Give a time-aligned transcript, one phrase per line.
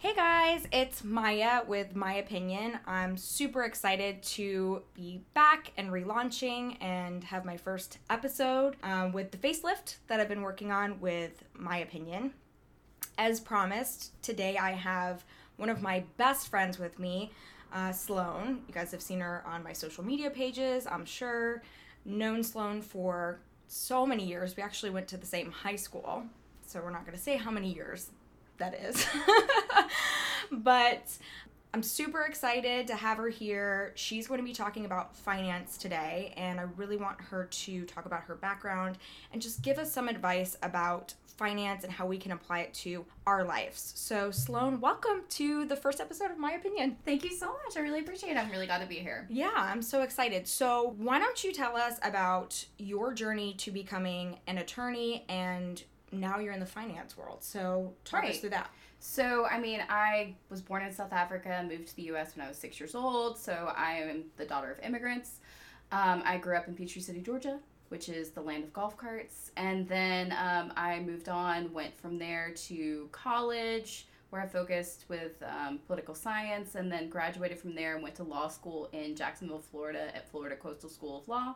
[0.00, 2.78] Hey guys, it's Maya with My Opinion.
[2.86, 9.32] I'm super excited to be back and relaunching and have my first episode um, with
[9.32, 12.32] the facelift that I've been working on with My Opinion.
[13.18, 15.24] As promised, today I have
[15.56, 17.32] one of my best friends with me,
[17.72, 18.62] uh, Sloan.
[18.68, 21.64] You guys have seen her on my social media pages, I'm sure.
[22.04, 24.56] Known Sloan for so many years.
[24.56, 26.22] We actually went to the same high school,
[26.64, 28.10] so we're not going to say how many years
[28.58, 29.06] that is.
[30.50, 31.16] but
[31.74, 33.92] I'm super excited to have her here.
[33.94, 38.06] She's going to be talking about finance today, and I really want her to talk
[38.06, 38.98] about her background
[39.32, 43.04] and just give us some advice about finance and how we can apply it to
[43.26, 43.92] our lives.
[43.94, 46.96] So, Sloan, welcome to the first episode of My Opinion.
[47.04, 47.76] Thank you so much.
[47.76, 48.38] I really appreciate it.
[48.38, 49.26] I'm really glad to be here.
[49.30, 50.48] Yeah, I'm so excited.
[50.48, 56.38] So, why don't you tell us about your journey to becoming an attorney and now
[56.38, 57.42] you're in the finance world.
[57.42, 58.30] So, talk Right.
[58.32, 58.70] us through that.
[59.00, 62.48] So, I mean, I was born in South Africa, moved to the US when I
[62.48, 63.38] was six years old.
[63.38, 65.40] So, I am the daughter of immigrants.
[65.92, 69.50] Um, I grew up in Peachtree City, Georgia, which is the land of golf carts.
[69.56, 75.42] And then um, I moved on, went from there to college, where I focused with
[75.42, 79.60] um, political science, and then graduated from there and went to law school in Jacksonville,
[79.62, 81.54] Florida, at Florida Coastal School of Law.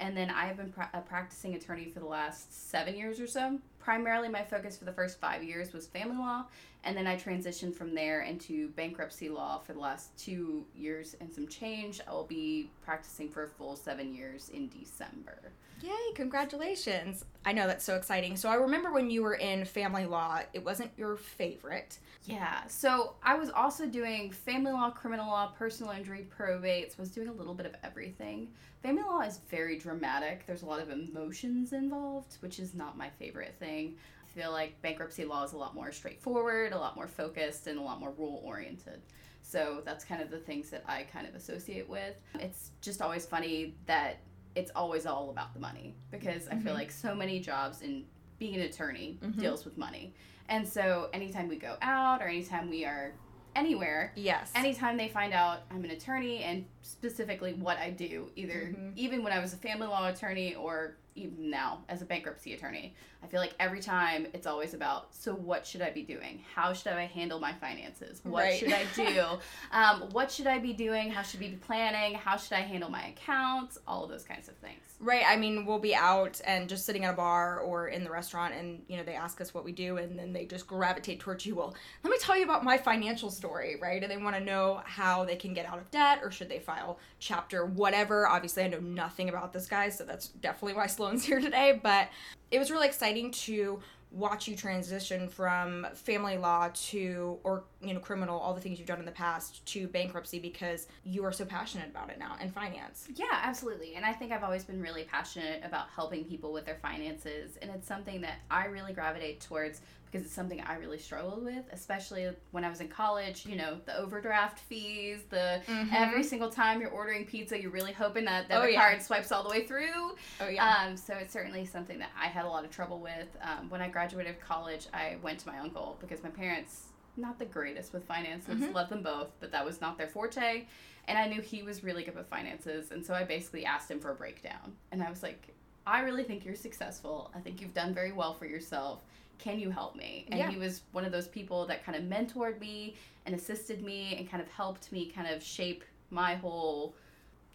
[0.00, 3.26] And then I have been pra- a practicing attorney for the last seven years or
[3.28, 3.58] so.
[3.78, 6.44] Primarily, my focus for the first five years was family law,
[6.84, 11.32] and then I transitioned from there into bankruptcy law for the last two years and
[11.32, 12.00] some change.
[12.06, 15.52] I will be practicing for a full seven years in December.
[15.80, 17.24] Yay, congratulations.
[17.44, 18.36] I know that's so exciting.
[18.36, 21.98] So, I remember when you were in family law, it wasn't your favorite.
[22.24, 27.28] Yeah, so I was also doing family law, criminal law, personal injury, probates, was doing
[27.28, 28.48] a little bit of everything.
[28.82, 30.44] Family law is very dramatic.
[30.46, 33.77] There's a lot of emotions involved, which is not my favorite thing.
[33.86, 37.78] I feel like bankruptcy law is a lot more straightforward, a lot more focused, and
[37.78, 39.00] a lot more rule oriented.
[39.42, 42.14] So that's kind of the things that I kind of associate with.
[42.34, 44.18] It's just always funny that
[44.54, 46.78] it's always all about the money because I feel Mhm.
[46.78, 48.06] like so many jobs in
[48.38, 49.38] being an attorney Mhm.
[49.38, 50.12] deals with money.
[50.48, 53.14] And so anytime we go out or anytime we are
[53.56, 54.52] anywhere, Yes.
[54.54, 58.92] anytime they find out I'm an attorney and specifically what I do, either Mhm.
[58.96, 62.94] even when I was a family law attorney or even now as a bankruptcy attorney,
[63.22, 66.42] I feel like every time it's always about so what should I be doing?
[66.54, 68.20] How should I handle my finances?
[68.22, 68.58] What Right.
[68.58, 69.24] should I do?
[69.72, 71.10] um, what should I be doing?
[71.10, 72.14] How should we be planning?
[72.14, 73.78] How should I handle my accounts?
[73.86, 74.78] All of those kinds of things.
[75.00, 75.24] Right.
[75.26, 78.54] I mean, we'll be out and just sitting at a bar or in the restaurant,
[78.54, 81.46] and you know they ask us what we do, and then they just gravitate towards
[81.46, 81.54] you.
[81.54, 84.02] Well, let me tell you about my financial story, right?
[84.02, 86.58] And they want to know how they can get out of debt, or should they
[86.58, 88.26] file chapter whatever.
[88.26, 91.78] Obviously, I know nothing about this guy, so that's definitely why Sloan's here today.
[91.80, 92.08] But
[92.50, 98.00] it was really exciting to watch you transition from family law to or you know
[98.00, 101.44] criminal all the things you've done in the past to bankruptcy because you are so
[101.44, 103.94] passionate about it now and finance Yeah, absolutely.
[103.94, 107.56] And I think I've always been really passionate about helping people with their finances.
[107.62, 109.80] And it's something that I really gravitate towards
[110.10, 113.44] because it's something I really struggled with, especially when I was in college.
[113.46, 115.92] You know, the overdraft fees, the Mhm.
[115.94, 118.80] every single time you're ordering pizza, you're really hoping that Oh, yeah.
[118.80, 120.16] card swipes all the way through.
[120.40, 123.28] oh yeah Um, so it's certainly something that I had a lot of trouble with.
[123.42, 126.87] Um, when I graduated college, I went to my uncle because my parents
[127.18, 128.54] not the greatest with finances.
[128.60, 128.72] Mhm.
[128.72, 130.66] Love them both, but that was not their forte.
[131.06, 133.98] And I knew he was really good with finances, and so I basically asked him
[134.00, 134.76] for a breakdown.
[134.92, 135.54] And I was like,
[135.86, 137.30] I really think you're successful.
[137.34, 139.02] I think you've done very well for yourself.
[139.38, 140.26] Can you help me?
[140.30, 140.50] And Yeah.
[140.50, 144.28] he was one of those people that kind of mentored me and assisted me and
[144.30, 146.94] kind of helped me kind of shape my whole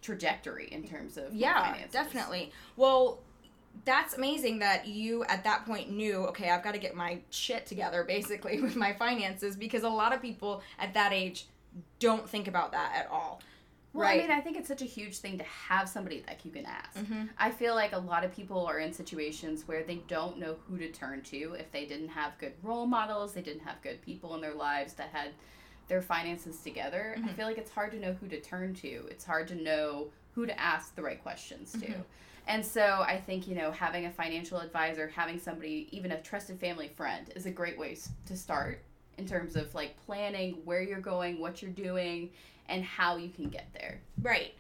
[0.01, 1.91] trajectory in terms of Yeah, finances.
[1.91, 2.51] definitely.
[2.75, 3.21] Well,
[3.85, 7.65] that's amazing that you at that point knew, okay, I've got to get my shit
[7.65, 11.47] together basically with my finances because a lot of people at that age
[11.99, 13.41] don't think about that at all.
[13.93, 14.19] Well, right.
[14.19, 16.65] I mean, I think it's such a huge thing to have somebody that you can
[16.65, 16.97] ask.
[16.97, 17.29] Mhm.
[17.37, 20.77] I feel like a lot of people are in situations where they don't know who
[20.79, 24.33] to turn to if they didn't have good role models, they didn't have good people
[24.33, 25.29] in their lives that had
[25.89, 27.13] their finances together.
[27.17, 27.35] I Mhm.
[27.35, 29.07] feel like it's hard to know who to turn to.
[29.11, 31.77] It's hard to know who to ask the right questions to.
[31.87, 32.03] Mhm.
[32.47, 36.59] And so I think, you know, having a financial advisor, having somebody, even a trusted
[36.59, 38.83] family friend, is a great way to start
[39.17, 42.31] in terms of like planning where you're going, what you're doing,
[42.67, 44.01] and how you can get there.
[44.21, 44.53] Right.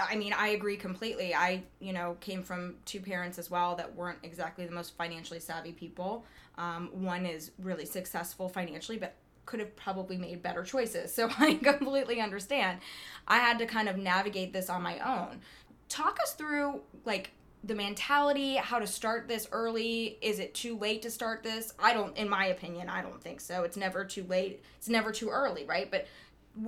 [0.00, 1.34] I mean, I agree completely.
[1.34, 5.40] I, you know, came from two parents as well that weren't exactly the most financially
[5.40, 6.24] savvy people.
[6.56, 9.14] Um, one is really successful financially, but
[9.46, 11.12] could have probably made better choices.
[11.18, 12.80] So I completely understand.
[13.26, 15.40] I had to kind of navigate this on my own.
[15.88, 17.30] Talk us through, like,
[17.64, 20.18] the mentality, how to start this early?
[20.22, 21.72] Is it too late to start this?
[21.78, 23.64] I don't, in my opinion, I don't think so.
[23.64, 24.62] It's never too late.
[24.76, 25.90] It's never too early, right?
[25.90, 26.06] But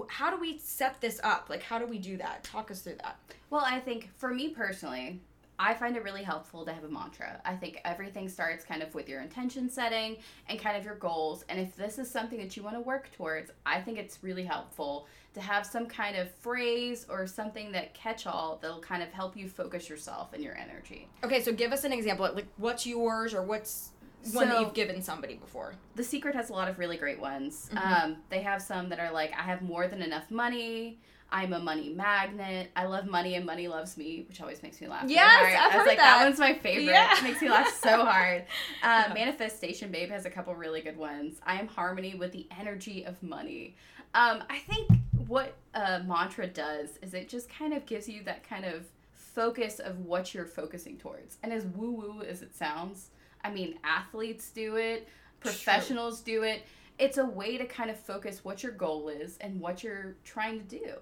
[0.08, 1.46] how do we set this up?
[1.48, 2.44] Like, how do we do that?
[2.44, 3.18] Talk us through that.
[3.50, 5.20] Well, I think for me personally,
[5.62, 7.38] I find it really helpful to have a mantra.
[7.44, 10.16] I think everything starts kind of with your intention setting
[10.48, 11.44] and kind of your goals.
[11.50, 14.42] And if this is something that you want to work towards, I think it's really
[14.44, 19.10] helpful to have some kind of phrase or something that catch all that'll kind of
[19.12, 21.08] help you focus yourself and your energy.
[21.22, 22.30] Okay, so give us an example.
[22.34, 23.90] Like, what's yours or what's
[24.32, 25.74] one that you've given somebody before?
[25.94, 27.68] The Secret has a lot of really great ones.
[27.70, 28.04] Mhm.
[28.04, 30.98] Um, they have some that are like, I have more than enough money.
[31.32, 32.70] I'm a money magnet.
[32.74, 35.02] I love money and money loves me, which always makes me laugh.
[35.02, 35.52] really Yes, hard.
[35.54, 36.24] I've I was heard like, that.
[36.24, 36.84] one's my favorite.
[36.92, 37.16] Yeah.
[37.18, 38.42] It makes me laugh so hard.
[38.82, 39.12] Uh, Yeah.
[39.14, 41.40] Manifestation Babe has a couple really good ones.
[41.46, 43.76] I am harmony with the energy of money.
[44.14, 44.88] Um, I think
[45.28, 49.78] what a mantra does is it just kind of gives you that kind of focus
[49.78, 51.38] of what you're focusing towards.
[51.44, 53.10] And as woo woo as it sounds,
[53.44, 55.06] I mean, athletes do it,
[55.38, 56.62] professionals do it.
[56.98, 60.58] It's a way to kind of focus what your goal is and what you're trying
[60.58, 60.92] to do.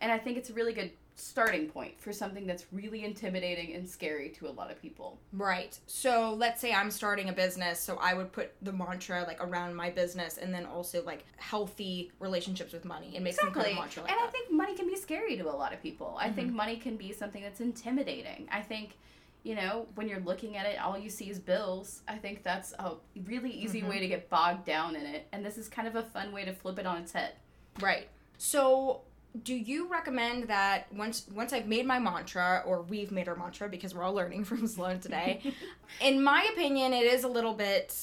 [0.00, 3.88] And I think it's a really good starting point for something that's really intimidating and
[3.88, 5.18] scary to a lot of people.
[5.32, 5.76] Right.
[5.88, 9.74] So let's say I'm starting a business, so I would put the mantra like around
[9.74, 13.74] my business, and then also like healthy relationships with money, and make some kind of
[13.74, 14.28] mantra like and that.
[14.28, 16.16] I think money can be scary to a lot of people.
[16.20, 18.48] I think money can be something that's intimidating.
[18.52, 18.96] I think,
[19.42, 22.02] you know, when you're looking at it, all you see is bills.
[22.06, 22.92] I think that's a
[23.24, 23.88] really easy Mhm.
[23.88, 25.26] way to get bogged down in it.
[25.32, 27.32] And this is kind of a fun way to flip it on its head.
[27.80, 28.08] Right.
[28.36, 29.00] So
[29.42, 33.68] do you recommend that once once I've made my mantra or we've made our mantra
[33.68, 35.40] because we're all learning from Sloan today,
[36.00, 37.94] in my opinion it is a little bit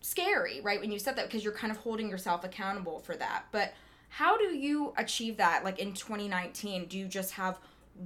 [0.00, 0.80] scary, right?
[0.80, 3.44] When you said that because you're kind of holding yourself accountable for that.
[3.52, 3.72] But
[4.08, 6.86] how do you achieve that like in 2019?
[6.86, 7.58] Do you just have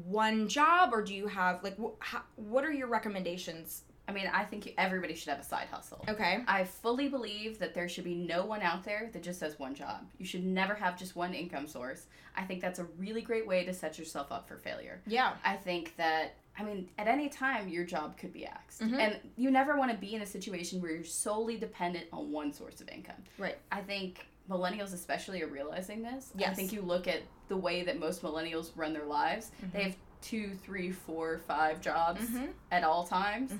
[0.04, 3.82] one job or do you have like wh- how, what are your recommendations?
[4.08, 6.04] I mean, I think everybody should have a side hustle.
[6.08, 6.38] Okay.
[6.46, 9.74] I fully believe that there should be no one out there that just has one
[9.74, 10.06] job.
[10.18, 12.06] You should never have just one income source.
[12.36, 15.00] I think that's a really great way to set yourself up for failure.
[15.06, 15.32] Yeah.
[15.44, 18.80] I think that I mean, at any time your job could be axed.
[18.80, 18.98] Mhm.
[18.98, 22.50] And you never want to be in a situation where you're solely dependent on one
[22.50, 23.22] source of income.
[23.36, 23.58] Right.
[23.70, 26.32] I think millennials especially are realizing this.
[26.38, 29.50] I think you look at the way that most millennials run their lives.
[29.74, 32.48] They have two, three, four, five jobs Mhm.
[32.70, 33.52] at all times.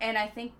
[0.00, 0.52] And I think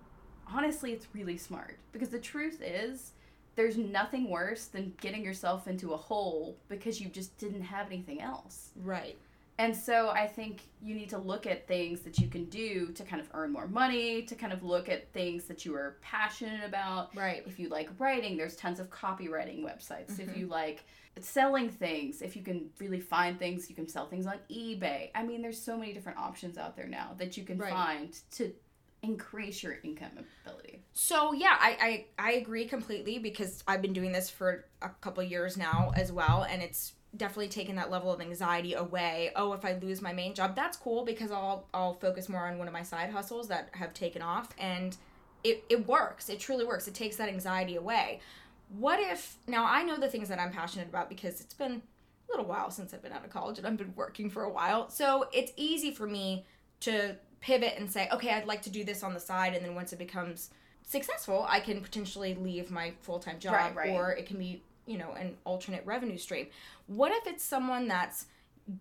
[0.53, 3.13] honestly it's really smart because the truth is
[3.57, 8.21] there's nothing worse than getting yourself into a hole because you just didn't have anything
[8.21, 8.71] else.
[8.77, 9.17] Right.
[9.59, 13.05] And so I think you need to look at things that you can do to
[13.05, 16.65] kind of earn more money, to kind of look at things that you are passionate
[16.65, 17.15] about.
[17.15, 17.45] Right.
[17.47, 20.19] If you like writing, there's tons of copywriting websites.
[20.19, 20.39] If Mhm.
[20.39, 20.85] you like
[21.21, 25.11] selling things, if you can really find things, you can sell things on eBay.
[25.15, 27.71] I mean, there's so many different options out there now that you can Right.
[27.71, 28.53] find to
[29.05, 30.11] increase your income
[30.45, 30.83] ability.
[30.93, 35.23] So yeah, I, I I agree completely because I've been doing this for a couple
[35.23, 39.31] years now as well, and it's definitely taken that level of anxiety away.
[39.37, 42.59] Oh, if I lose my main job, that's cool because I'll I'll focus more on
[42.59, 44.97] one of my side hustles that have taken off, and
[45.43, 46.29] it it works.
[46.29, 46.89] It truly works.
[46.89, 48.21] It takes that anxiety away.
[48.69, 52.33] What if now I know the things that I'm passionate about because it's been a
[52.33, 54.89] little while since I've been out of college and I've been working for a while,
[54.89, 56.47] so it's easy for me
[56.81, 59.75] to pivot and say, okay, I'd like to do this on the side, and then
[59.75, 60.49] once it becomes
[60.83, 63.91] successful, I can potentially leave my full time job, Right, right.
[63.91, 66.47] or it can be, you know, an alternate revenue stream.
[66.87, 68.27] What if it's someone that's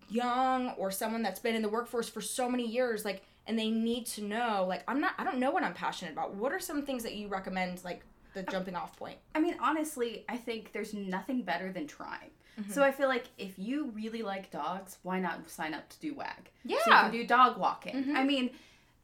[0.08, 3.68] young or someone that's been in the workforce for so many years, like, and they
[3.68, 6.34] need to know, like, I'm not, I don't know what I'm passionate about.
[6.34, 8.02] What are some things that you recommend, like,
[8.32, 9.18] the jumping off point?
[9.34, 12.30] I mean, honestly, I think there's nothing better than trying.
[12.60, 12.72] Mm-hmm.
[12.72, 16.14] So I feel like if you really like dogs, why not sign up to do
[16.14, 16.50] WAG?
[16.64, 16.78] Yeah.
[16.84, 18.04] So you can do dog walking.
[18.04, 18.14] Mhm.
[18.16, 18.50] I mean,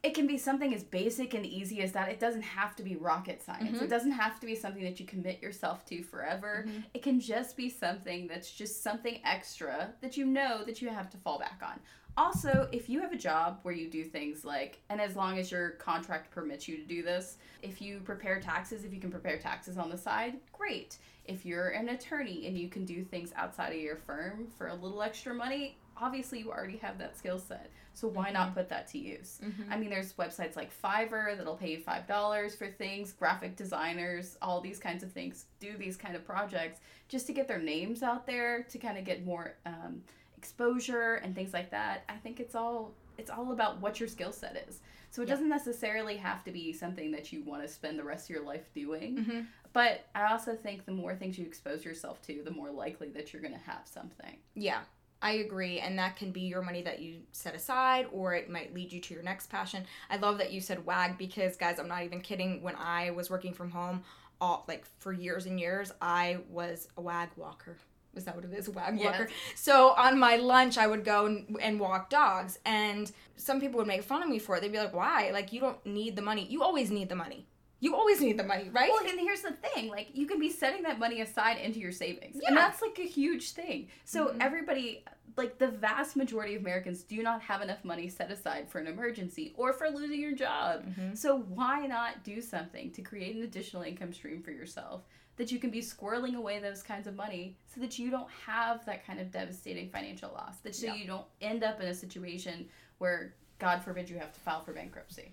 [0.03, 2.09] it can be something as basic and easy as that.
[2.09, 3.77] It doesn't have to be rocket science.
[3.77, 3.83] Mhm.
[3.83, 6.65] It doesn't have to be something that you commit yourself to forever.
[6.67, 6.83] Mhm.
[6.95, 11.09] It can just be something that's just something extra that you know that you have
[11.11, 11.79] to fall back on.
[12.17, 15.49] Also, if you have a job where you do things like, and as long as
[15.51, 19.37] your contract permits you to do this, if you prepare taxes, if you can prepare
[19.37, 20.97] taxes on the side, great.
[21.25, 24.75] If you're an attorney and you can do things outside of your firm for a
[24.75, 27.69] little extra money, obviously you already have that skill set.
[27.93, 29.39] So why not put that to use?
[29.43, 29.69] Mhm.
[29.69, 34.61] I mean, there's websites like Fiverr that'll pay you $5 for things, graphic designers, all
[34.61, 38.25] these kinds of things do these kind of projects just to get their names out
[38.25, 40.01] there, to kind of get more um,
[40.45, 42.03] exposure and things like that.
[42.09, 44.79] I think it's all it's all about what your skill set is.
[45.11, 45.35] So it Yeah.
[45.35, 48.43] doesn't necessarily have to be something that you want to spend the rest of your
[48.43, 49.17] life doing.
[49.17, 49.47] Mhm.
[49.73, 53.31] But I also think the more things you expose yourself to, the more likely that
[53.31, 54.39] you're going to have something.
[54.55, 54.81] Yeah.
[55.21, 55.79] I agree.
[55.79, 58.99] And that can be your money that you set aside, or it might lead you
[59.01, 59.85] to your next passion.
[60.09, 62.63] I love that you said WAG because, guys, I'm not even kidding.
[62.63, 64.03] When I was working from home,
[64.39, 67.77] all like for years and years, I was a WAG walker.
[68.15, 68.67] Is that what it is?
[68.67, 69.27] A WAG walker.
[69.29, 69.59] Yes.
[69.59, 72.59] So on my lunch, I would go and, and walk dogs.
[72.65, 74.61] And some people would make fun of me for it.
[74.61, 75.31] They'd be like, why?
[75.31, 76.45] Like, you don't need the money.
[76.49, 77.45] You always need the money.
[77.79, 78.91] You always need the money, right?
[78.93, 81.91] Well, and here's the thing: like you can be setting that money aside into your
[81.91, 82.49] savings, Yeah.
[82.49, 83.87] and that's like a huge thing.
[84.05, 84.37] So Mhm.
[84.39, 85.03] everybody,
[85.35, 88.85] like the vast majority of Americans, do not have enough money set aside for an
[88.85, 90.85] emergency or for losing your job.
[90.95, 91.17] Mhm.
[91.17, 95.01] So why not do something to create an additional income stream for yourself
[95.37, 98.85] that you can be squirreling away those kinds of money so that you don't have
[98.85, 100.57] that kind of devastating financial loss.
[100.63, 100.95] That so Yeah.
[100.95, 102.67] you don't end up in a situation
[102.99, 105.31] where, God forbid, you have to file for bankruptcy.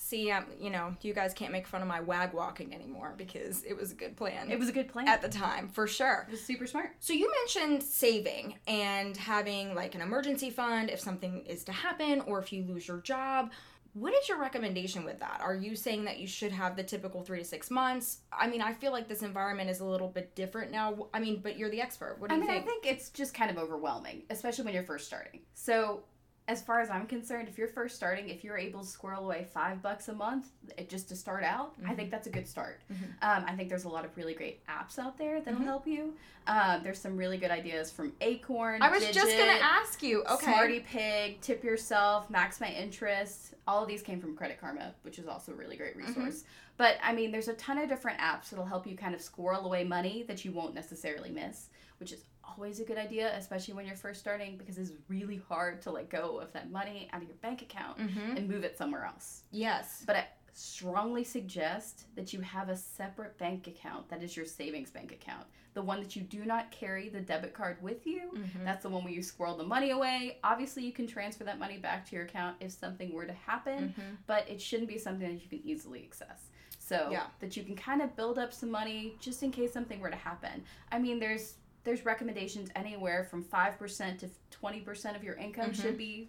[0.00, 3.64] See, um, you know, you guys can't make fun of my WAG walking anymore because
[3.64, 4.48] it was a good plan.
[4.50, 5.08] It was a good plan.
[5.08, 6.24] at the time, for sure.
[6.28, 6.90] it was super smart.
[7.00, 12.20] So you mentioned saving and having like an emergency fund if something is to happen
[12.22, 13.50] or if you lose your job.
[13.94, 15.40] What is your recommendation with that?
[15.42, 18.18] Are you saying that you should have the typical three to six months?
[18.32, 21.08] I mean, I feel like this environment is a little bit different now.
[21.12, 22.16] I mean, but you're the expert.
[22.18, 22.64] What do I you mean, think?
[22.64, 25.40] I think it's just kind of overwhelming, especially when you're first starting.
[25.54, 26.02] So,
[26.48, 29.46] as far as I'm concerned, if you're first starting, if you're able to squirrel away
[29.52, 30.46] five bucks a month
[30.88, 31.96] just to start out, I Mm-hmm.
[31.96, 32.80] think that's a good start.
[32.90, 33.04] Mhm.
[33.20, 35.64] Um, I think there's a lot of really great apps out there that'll Mhm.
[35.64, 36.16] help you.
[36.46, 38.80] Um, there's some really good ideas from Acorn.
[38.80, 40.24] I was just gonna ask you.
[40.24, 40.46] Okay.
[40.46, 43.52] Smarty Pig, Tip Yourself, Max My Interest.
[43.66, 46.06] All of these came from Credit Karma, which is also a really great Mm-hmm.
[46.22, 46.44] resource.
[46.78, 49.66] But I mean, there's a ton of different apps that'll help you kind of squirrel
[49.66, 52.24] away money that you won't necessarily miss, which is
[52.58, 56.10] always a good idea, especially when you're first starting, because it's really hard to let
[56.10, 58.36] go of that money out of your bank account Mm-hmm.
[58.36, 59.42] and move it somewhere else.
[59.52, 60.02] Yes.
[60.06, 64.90] But I strongly suggest that you have a separate bank account that is your savings
[64.90, 65.46] bank account.
[65.74, 68.32] The one that you do not carry the debit card with you.
[68.34, 68.64] Mhm.
[68.64, 70.38] That's the one where you squirrel the money away.
[70.42, 73.94] Obviously, you can transfer that money back to your account if something were to happen,
[73.96, 74.16] Mhm.
[74.26, 76.50] but it shouldn't be something that you can easily access.
[76.80, 77.26] So Yeah.
[77.38, 80.16] that you can kind of build up some money just in case something were to
[80.16, 80.64] happen.
[80.90, 81.56] I mean, there's
[81.88, 85.80] there's recommendations anywhere from five percent to twenty percent of your income Mhm.
[85.82, 86.28] should be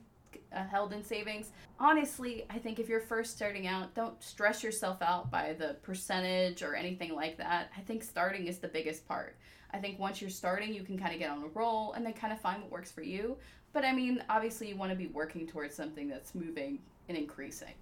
[0.56, 1.52] uh, held in savings.
[1.82, 6.64] Honestly, I think if you're first starting out, don't stress yourself out by the percentage
[6.64, 7.72] or anything like that.
[7.78, 9.36] I think starting is the biggest part.
[9.72, 12.14] I think once you're starting, you can kind of get on a roll and then
[12.14, 13.38] kind of find what works for you.
[13.74, 17.74] But I mean, obviously, you want to be working towards something that's moving and increasing.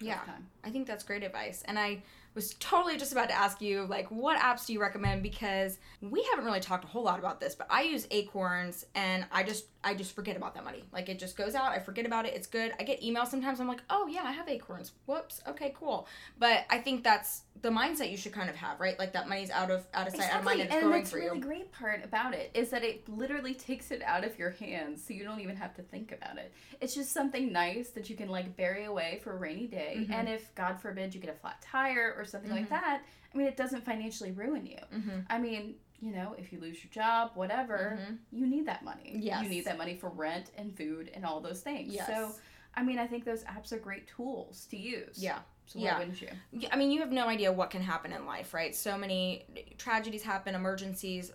[0.00, 0.20] Yeah.
[0.24, 0.46] time.
[0.64, 1.62] I think that's great advice.
[1.66, 2.02] And I
[2.36, 5.22] was totally just about to ask you, like, what apps do you recommend?
[5.22, 9.26] Because we haven't really talked a whole lot about this, but I use Acorns and
[9.32, 10.82] I just I just forget about that money.
[10.92, 12.72] Like it just goes out, I forget about it, it's good.
[12.80, 14.90] I get emails sometimes, I'm like, oh yeah, I have Acorns.
[15.06, 16.08] Whoops, okay, cool.
[16.40, 18.98] But I think that's the mindset you should kind of have, right?
[18.98, 20.98] Like that money's out of out of sight, out of mind, and it's and growing
[21.02, 21.42] that's for really you.
[21.44, 25.14] great part about it is that it literally takes it out of your hands, so
[25.14, 26.52] you don't even have to think about it.
[26.80, 30.12] It's just something nice that you can like bury away for a rainy day, Mhm.
[30.12, 32.70] and if God forbid you get a flat tire or something like Mhm.
[32.70, 33.02] that,
[33.32, 34.78] I mean, it doesn't financially ruin you.
[34.92, 35.20] Mm-hmm.
[35.30, 38.18] I mean, you know, if you lose your job, whatever, Mhm.
[38.32, 39.12] you need that money.
[39.16, 39.42] Yes.
[39.42, 41.94] You need that money for rent and food and all those things.
[41.94, 42.06] Yes.
[42.06, 42.34] So,
[42.74, 45.22] I mean, I think those apps are great tools to use.
[45.22, 45.38] Yeah.
[45.66, 45.98] So why Yeah.
[45.98, 46.28] wouldn't you?
[46.70, 48.74] I mean, you have no idea what can happen in life, right?
[48.74, 49.44] So many
[49.78, 51.32] tragedies happen, emergencies,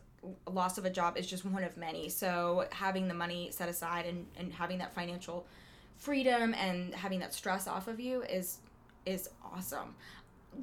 [0.48, 2.08] loss of a job is just one of many.
[2.08, 5.48] So having the money set aside and, and having that financial
[5.98, 8.60] freedom and having that stress off of you is
[9.08, 9.96] is awesome.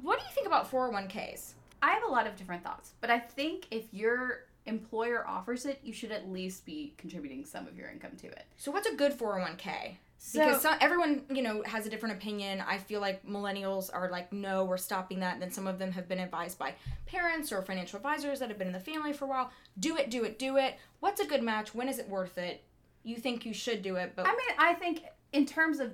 [0.01, 1.55] What do you think about 401ks?
[1.81, 5.79] I have a lot of different thoughts, but I think if your employer offers it,
[5.83, 8.45] you should at least be contributing some of your income to it.
[8.57, 9.97] So what's a good 401k?
[10.21, 12.61] So, Because some, everyone, you know, has a different opinion.
[12.67, 15.33] I feel like millennials are like, no, we're stopping that.
[15.33, 18.57] And then some of them have been advised by parents or financial advisors that have
[18.57, 19.51] been in the family for a while.
[19.79, 20.75] Do it, do it, do it.
[20.99, 21.73] What's a good match?
[21.73, 22.63] When is it worth it?
[23.03, 25.93] You think you should do it, but I mean, I think in terms of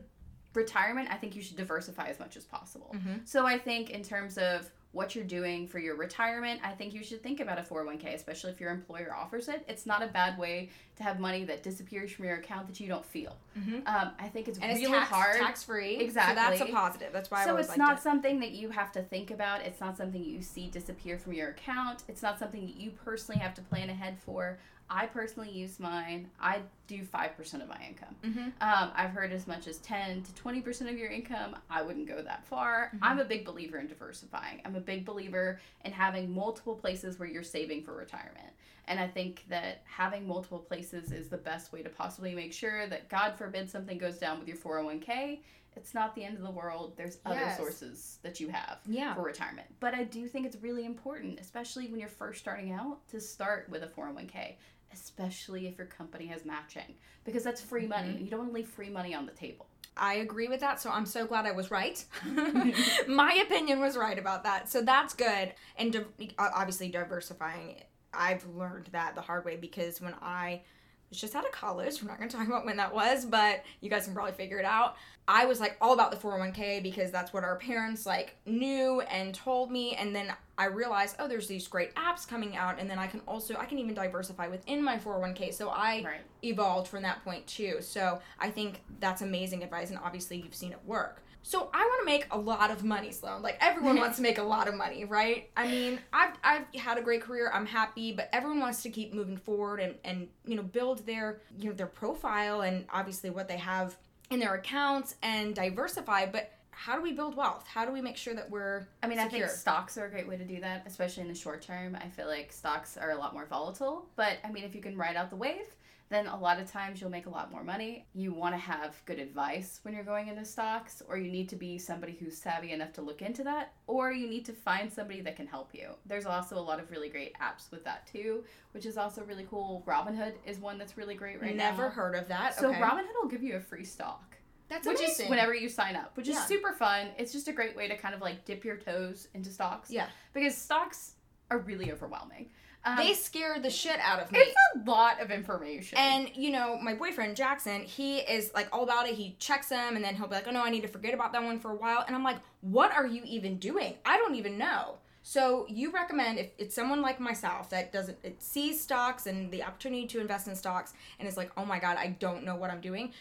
[0.56, 2.96] retirement, I think you should diversify as much as possible.
[2.96, 3.28] Mhm.
[3.28, 7.04] So I think in terms of what you're doing for your retirement, I think you
[7.04, 9.66] should think about a 401k, especially if your employer offers it.
[9.68, 12.88] It's not a bad way to have money that disappears from your account that you
[12.88, 13.36] don't feel.
[13.58, 13.86] Mhm.
[13.86, 15.38] Um, I think it's and it's really tax, hard.
[15.42, 15.98] tax free.
[15.98, 16.36] Exactly.
[16.36, 17.12] So that's a positive.
[17.12, 18.04] That's why I so it's not it.
[18.04, 19.62] something that you have to think about.
[19.64, 22.04] It's not something you see disappear from your account.
[22.08, 24.60] It's not something that you personally have to plan ahead for.
[24.90, 26.30] I personally use mine.
[26.40, 28.16] I do five percent of my income.
[28.24, 28.46] Mhm.
[28.62, 31.56] Um, I've heard as much as ten to twenty percent of your income.
[31.70, 32.92] I wouldn't go that far.
[32.96, 33.00] Mhm.
[33.02, 34.62] I'm a big believer in diversifying.
[34.66, 38.54] I'm a big believer in having multiple places where you're saving for retirement.
[38.88, 42.86] And I think that having multiple places is the best way to possibly make sure
[42.88, 45.42] that, God forbid, something goes down with your 401k.
[45.76, 46.96] It's not the end of the world.
[46.96, 47.58] There's other Yes.
[47.58, 49.16] sources that you have Yeah.
[49.16, 49.68] for retirement.
[49.80, 53.68] But I do think it's really important, especially when you're first starting out, to start
[53.70, 54.56] with a 401k,
[54.96, 58.10] especially if your company has matching, because that's free money.
[58.14, 58.24] Mhm.
[58.24, 59.68] You don't want to leave free money on the table.
[59.98, 62.04] I agree with that, so I'm so glad I was right.
[63.08, 65.54] My opinion was right about that, so that's good.
[65.78, 67.82] And di- obviously, diversifying,
[68.14, 70.62] I've learned that the hard way because when I
[71.10, 73.64] was just out of college, we're not going to talk about when that was, but
[73.82, 74.96] you guys can probably figure it out.
[75.28, 79.34] I was like all about the 401k because that's what our parents like knew and
[79.34, 83.00] told me and then I realized oh there's these great apps coming out and then
[83.00, 86.22] I can also I can even diversify within my 401k so I Right.
[86.44, 87.78] evolved from that point too.
[87.82, 91.22] So I think that's amazing advice, and obviously you've seen it work.
[91.42, 93.42] So I want to make a lot of money, Sloan.
[93.44, 95.50] Like everyone wants to make a lot of money, right?
[95.56, 97.52] I mean, I've I've had a great career.
[97.54, 101.42] I'm happy, but everyone wants to keep moving forward and and you know build their
[101.58, 103.96] you know their profile and obviously what they have
[104.30, 106.26] in their accounts and diversify.
[106.26, 107.66] But how do we build wealth?
[107.68, 110.28] How do we make sure that we're I mean, I think stocks are a great
[110.28, 111.96] way to do that, especially in the short term.
[111.96, 114.98] I feel like stocks are a lot more volatile, but I mean, if you can
[114.98, 115.66] ride out the wave,
[116.10, 118.06] then a lot of times you'll make a lot more money.
[118.14, 121.56] You want to have good advice when you're going into stocks, or you need to
[121.56, 125.22] be somebody who's savvy enough to look into that, or you need to find somebody
[125.22, 125.90] that can help you.
[126.06, 129.48] There's also a lot of really great apps with that too, which is also really
[129.50, 129.84] cool.
[129.88, 131.72] Robinhood is one that's really great right now.
[131.72, 132.56] never heard of that.
[132.56, 132.80] So okay.
[132.80, 134.36] Robinhood will give you a free stock
[134.68, 135.26] that's which amazing.
[135.26, 137.10] is whenever you sign up, which is super fun.
[137.18, 139.92] It's just a great way to kind of like dip your toes into stocks.
[139.92, 140.08] Yeah.
[140.34, 141.14] Because stocks
[141.52, 142.50] are really overwhelming.
[142.86, 144.40] Um, they scare the shit out of me.
[144.40, 145.98] it's a lot of information.
[145.98, 149.16] And you know, my boyfriend Jackson, he is like all about it.
[149.16, 151.34] He checks them, and then he'll be like, "Oh no, I need to forget about
[151.34, 153.96] that one for a while." And I'm like, "What are you even doing?
[154.06, 158.44] I don't even know." So you recommend if it's someone like myself that doesn't it
[158.44, 161.98] sees stocks and the opportunity to invest in stocks, and is like, "Oh my god,
[161.98, 163.12] I don't know what I'm doing."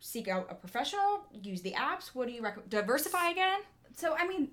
[0.00, 1.24] Seek out a professional.
[1.32, 2.08] Use the apps.
[2.08, 2.68] What do you recommend?
[2.70, 3.60] Diversify again.
[3.96, 4.50] so, I mean,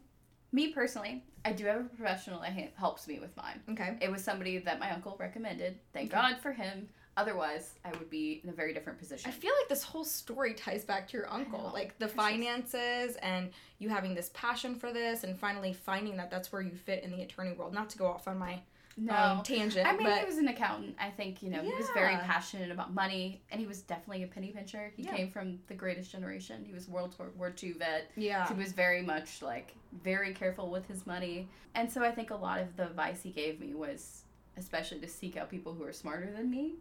[0.52, 3.62] me personally, I do have a professional that helps me with mine.
[3.70, 3.98] Okay.
[4.02, 5.80] It was somebody that my uncle recommended.
[5.94, 6.22] Thank Okay.
[6.22, 6.88] God for him.
[7.18, 9.30] Otherwise, I would be in a very different position.
[9.30, 13.52] I feel like this whole story ties back to your uncle, like the finances and
[13.80, 17.12] you having this passion for this, and finally finding that that's where you fit in
[17.12, 17.74] the attorney world.
[17.74, 18.62] Not to go off on my
[18.98, 19.14] no.
[19.14, 20.96] um, tangent, I mean, but he was an accountant.
[21.00, 24.28] I think, you know, he was very passionate about money, and he was definitely a
[24.28, 24.92] penny pincher.
[24.96, 25.16] He Yeah.
[25.16, 26.64] came from the greatest generation.
[26.66, 28.12] He was World War War II vet.
[28.16, 31.48] yeah, He was very much, like, very careful with his money.
[31.76, 34.24] And so I think a lot of the advice he gave me was
[34.58, 36.74] especially to seek out people who are smarter than me.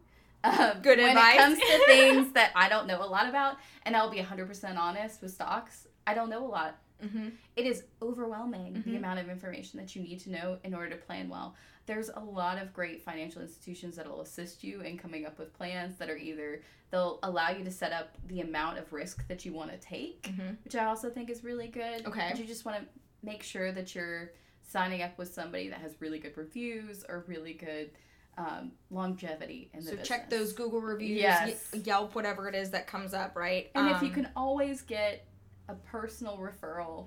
[0.42, 1.36] Um, Good when advice.
[1.38, 4.18] When it comes to things that I don't know a lot about, and I'll be
[4.18, 8.96] 100% honest with stocks, I don't know a lot hmm it is overwhelming the Mhm.
[8.98, 11.54] amount of information that you need to know in order to plan well.
[11.86, 15.96] There's a lot of great financial institutions that'll assist you in coming up with plans
[15.98, 19.52] that are either they'll allow you to set up the amount of risk that you
[19.52, 22.06] want to take, hmm which I also think is really good.
[22.06, 22.28] Okay.
[22.30, 22.86] But you just want to
[23.22, 24.32] make sure that you're
[24.62, 27.90] signing up with somebody that has really good reviews or really good
[28.38, 30.08] um, longevity in the So business.
[30.08, 31.68] check those Google reviews, Yes.
[31.74, 33.70] Ye- Yelp, whatever it is that comes up, right?
[33.74, 35.26] And if you Um, can always get
[35.70, 37.06] a personal referral,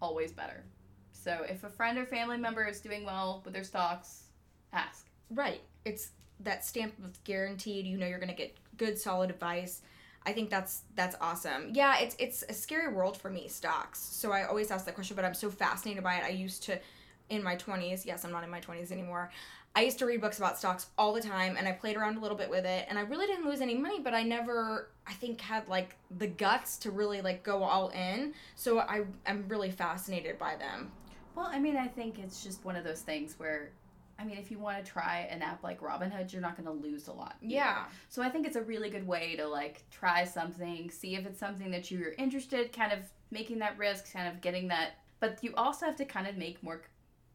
[0.00, 0.64] always better.
[1.12, 4.24] So if a friend or family member is doing well with their stocks,
[4.72, 5.06] ask.
[5.30, 5.60] Right.
[5.84, 7.86] It's that stamp of guaranteed.
[7.86, 9.82] You know you're gonna get good, solid advice.
[10.24, 11.70] I think that's that's awesome.
[11.72, 14.00] Yeah, it's it's a scary world for me, stocks.
[14.00, 16.24] So I always ask that question, but I'm so fascinated by it.
[16.24, 16.78] I used to,
[17.28, 18.04] in my 20s.
[18.04, 19.30] Yes, I'm not in my 20s anymore.
[19.76, 22.20] I used to read books about stocks all the time, and I played around a
[22.20, 24.00] little bit with it, and I really didn't lose any money.
[24.00, 28.32] But I never, I think, had like the guts to really like go all in.
[28.54, 30.90] So I I'm really fascinated by them.
[31.34, 33.70] Well, I mean, I think it's just one of those things where,
[34.18, 36.72] I mean, if you want to try an app like Robinhood, you're not going to
[36.88, 37.34] lose a lot.
[37.42, 37.52] either.
[37.54, 37.84] Yeah.
[38.08, 41.38] So I think it's a really good way to like try something, see if it's
[41.38, 44.92] something that you're interested, kind of making that risk, kind of getting that.
[45.20, 46.80] But you also have to kind of make more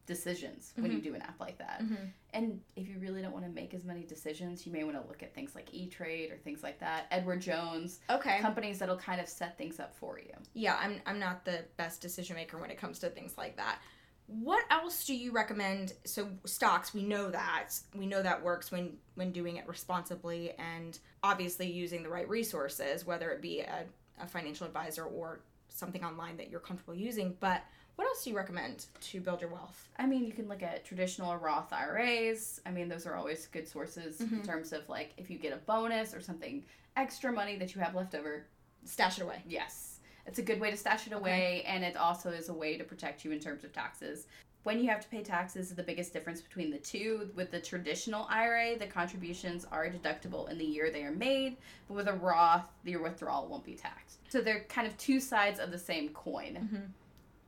[0.06, 1.80] decisions when you do an app like that.
[1.82, 1.94] Mm-hmm.
[2.34, 5.06] And if you really don't want to make as many decisions, you may want to
[5.08, 7.06] look at things like E Trade or things like that.
[7.10, 8.38] Edward Jones, Okay.
[8.40, 10.32] companies that'll kind of set things up for you.
[10.54, 13.78] yeah, I'm I'm not the best decision maker when it comes to things like that.
[14.26, 15.92] What else do you recommend?
[16.04, 20.98] So stocks, we know that we know that works when when doing it responsibly and
[21.22, 23.84] obviously using the right resources, whether it be a,
[24.20, 25.40] a financial advisor or
[25.74, 27.36] something online that you're comfortable using.
[27.40, 27.62] But
[27.96, 29.88] what else do you recommend to build your wealth?
[29.98, 32.60] I mean, you can look at traditional or Roth IRAs.
[32.66, 34.44] I mean, those are always good sources in Mhm.
[34.44, 36.64] terms of like if you get a bonus or something
[36.96, 38.46] extra money that you have left over.
[38.84, 39.42] Stash it away.
[39.46, 42.76] Yes, it's a good way to stash it away, and it also is a way
[42.76, 44.26] to protect you in terms of taxes.
[44.64, 47.30] When you have to pay taxes, is the biggest difference between the two.
[47.34, 51.56] With the traditional IRA, the contributions are deductible in the year they are made,
[51.88, 54.18] but with a Roth, your withdrawal won't be taxed.
[54.28, 56.58] So they're kind of two sides of the same coin.
[56.62, 56.84] Mm-hmm.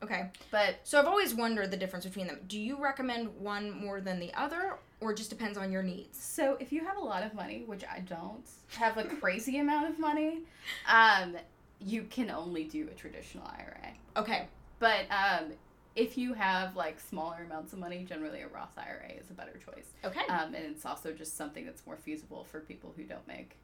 [0.03, 0.29] Okay.
[0.51, 2.39] But So I've always wondered the difference between them.
[2.47, 6.21] Do you recommend one more than the other, or just depends on your needs?
[6.21, 8.47] so if you have a lot of money, which I don't
[8.77, 10.41] have a crazy amount of money,
[10.87, 11.37] um,
[11.79, 13.93] you can only do a traditional IRA.
[14.17, 14.47] Okay.
[14.79, 15.53] But um,
[15.95, 19.57] if you have like smaller amounts of money, generally a Roth IRA is a better
[19.65, 19.93] choice.
[20.03, 20.25] Okay.
[20.29, 23.55] Um, and it's also just something that's more feasible for people who don't make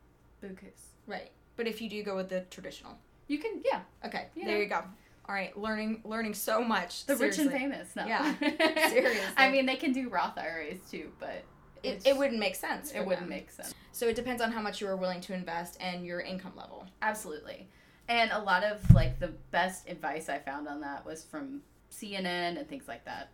[0.44, 0.82] bukus.
[1.08, 1.32] right.
[1.58, 2.98] But if you do go with the traditional.
[3.28, 4.28] You can, yeah, Okay.
[4.36, 4.62] You there know.
[4.62, 4.84] you go.
[5.28, 5.56] All right.
[5.58, 7.06] Learning learning so much.
[7.06, 7.46] the Seriously.
[7.46, 7.96] rich and famous.
[7.96, 8.06] No.
[8.06, 8.36] Yeah,
[8.90, 9.22] seriously.
[9.38, 11.44] I mean, they can do Roth IRAs too, but
[11.84, 12.92] It, it wouldn't make sense.
[12.92, 13.30] it wouldn't them.
[13.30, 13.74] make sense.
[13.92, 16.86] So it depends on how much you are willing to invest and your income level.
[17.02, 17.68] Absolutely.
[18.08, 22.58] And a lot of like the best advice I found on that was from CNN
[22.58, 23.30] and things like that.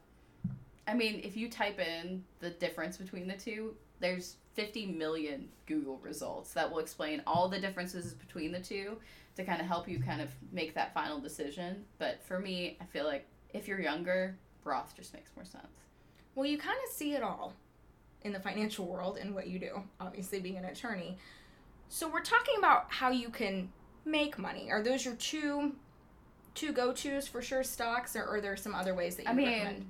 [0.87, 5.97] I mean, if you type in the difference between the two, there's 50 million Google
[5.97, 8.97] results that will explain all the differences between the two
[9.35, 11.85] to kind of help you kind of make that final decision.
[11.99, 15.67] But for me, I feel like if you're younger, Roth just makes more sense.
[16.35, 17.53] Well, you kind of see it all
[18.23, 21.17] in the financial world and what you do, obviously being an attorney.
[21.89, 23.71] So we're talking about how you can
[24.05, 24.71] make money.
[24.71, 25.73] Are those your two
[26.57, 29.47] two go-tos for sure stocks or are there some other ways that you I mean,
[29.47, 29.85] recommend?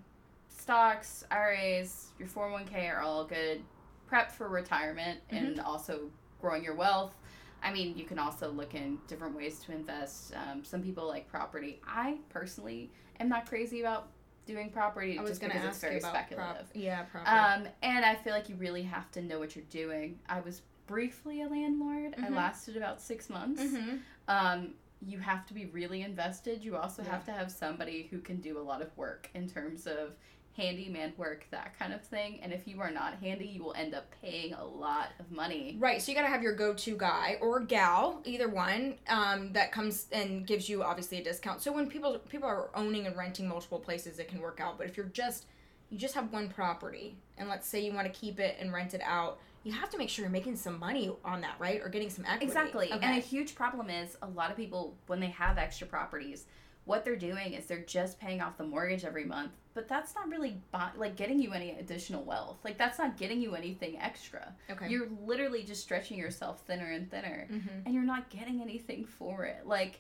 [0.50, 3.62] stocks, IRAs, your 401k are all good.
[4.06, 6.10] Prep for retirement and also
[6.42, 7.16] growing your wealth.
[7.64, 10.34] I mean, you can also look in different ways to invest.
[10.36, 11.82] Um, some people like property.
[11.88, 14.10] I personally am not crazy about
[14.46, 16.56] doing property I was just going to because ask it's very you about speculative.
[16.72, 16.84] prop.
[16.84, 17.32] Yeah, property.
[17.68, 20.20] Um, and I feel like you really have to know what you're doing.
[20.30, 22.14] I was briefly a landlord.
[22.18, 22.36] I Mhm.
[22.36, 23.62] lasted about six months.
[23.62, 23.98] mm-hmm.
[24.30, 24.74] Um,
[25.06, 26.64] you have to be really invested.
[26.64, 27.12] You also Yeah.
[27.12, 30.16] have to have somebody who can do a lot of work in terms of
[30.56, 32.40] handyman work, that kind of thing.
[32.42, 35.78] And if you are not handy, you will end up paying a lot of money.
[35.80, 39.72] Right, so you got to have your go-to guy or gal, either one, um, that
[39.72, 41.62] comes and gives you obviously a discount.
[41.62, 44.80] So when people people are owning and renting multiple places, it can work out.
[44.80, 45.46] But if you're just
[45.90, 48.94] you just have one property, and let's say you want to keep it and rent
[48.94, 51.90] it out, you have to make sure you're making some money on that, right, or
[51.90, 52.46] getting some equity.
[52.46, 52.94] Exactly.
[52.94, 53.06] Okay.
[53.06, 56.46] And a huge problem is a lot of people, when they have extra properties,
[56.86, 60.30] what they're doing is they're just paying off the mortgage every month, but that's not
[60.30, 60.62] really
[60.96, 62.60] like getting you any additional wealth.
[62.64, 64.54] Like that's not getting you anything extra.
[64.72, 64.88] okay.
[64.88, 67.80] You're literally just stretching yourself thinner and thinner, mm-hmm.
[67.86, 69.68] and you're not getting anything for it.
[69.68, 70.00] Like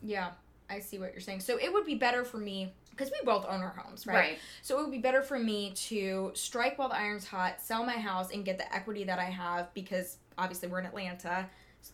[0.00, 0.30] Yeah,
[0.70, 1.40] I see what you're saying.
[1.40, 4.38] So it would be better for me because we both own our homes, right?
[4.62, 7.92] So it would be better for me to strike while the iron's hot, sell my
[7.92, 11.46] house, and get the equity that I have because obviously we're in Atlanta.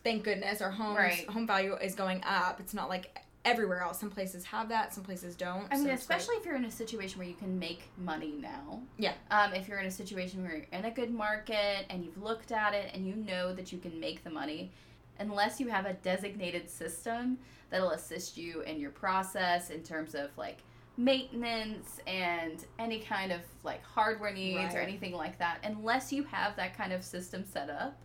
[0.03, 1.29] Thank goodness our home Right.
[1.29, 2.59] home value is going up.
[2.59, 3.99] It's not like everywhere else.
[3.99, 5.67] Some places have that, some places don't.
[5.71, 8.81] I mean, so especially if you're in a situation where you can make money now.
[8.97, 9.13] Yeah.
[9.29, 12.51] Um, if you're in a situation where you're in a good market and you've looked
[12.51, 14.71] at it and you know that you can make the money,
[15.19, 17.37] unless you have a designated system
[17.69, 20.63] that'll assist you in your process in terms of like
[20.97, 26.55] maintenance and any kind of like hardware needs or anything like that, unless you have
[26.55, 27.97] that kind of system set up,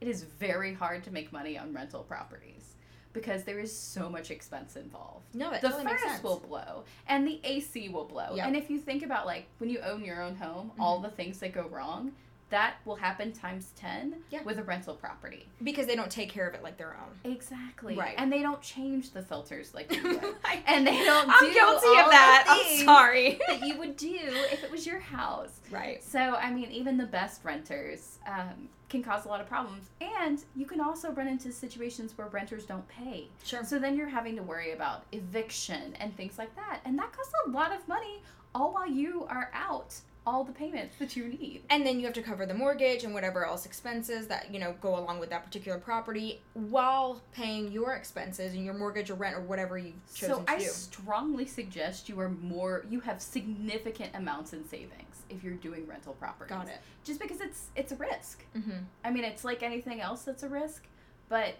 [0.00, 2.74] it is very hard to make money on rental properties
[3.12, 6.84] because there is so much expense involved no, that the totally makes furnace will blow
[7.08, 8.34] and the AC will blow.
[8.34, 8.46] Yep.
[8.46, 11.04] And if you think about like when you own your own home, all mm-hmm.
[11.04, 12.12] the things that go wrong,
[12.50, 14.42] that will happen times 10 Yeah.
[14.42, 15.46] with a rental property.
[15.62, 17.32] because they don't take care of it like their own.
[17.32, 17.94] Exactly.
[17.96, 18.14] Right.
[18.16, 20.34] And they don't change the filters like you would.
[20.66, 22.44] And they don't I'm do guilty of that.
[22.48, 23.38] I'm sorry.
[23.48, 24.18] that you would do
[24.52, 25.60] if it was your house.
[25.70, 26.02] right.
[26.02, 29.90] So, I mean, even the best renters um, can cause a lot of problems.
[30.00, 33.28] And you can also run into situations where renters don't pay.
[33.44, 33.62] Sure.
[33.64, 36.80] So then you're having to worry about eviction and things like that.
[36.86, 38.22] And that costs a lot of money
[38.54, 39.94] all while you are out
[40.28, 41.62] all the payments that you need.
[41.70, 44.74] and then you have to cover the mortgage and whatever else expenses that you know
[44.82, 49.34] go along with that particular property while paying your expenses and your mortgage or rent
[49.34, 50.64] or whatever you've chosen So to I do.
[50.64, 55.54] So I strongly suggest you are more you have significant amounts in savings if you're
[55.54, 56.56] doing rental properties.
[56.56, 56.80] Got it.
[57.04, 58.44] Just because it's it's a risk.
[58.56, 58.80] Mm-hmm.
[59.04, 60.84] I mean, it's like anything else that's a risk,
[61.30, 61.54] but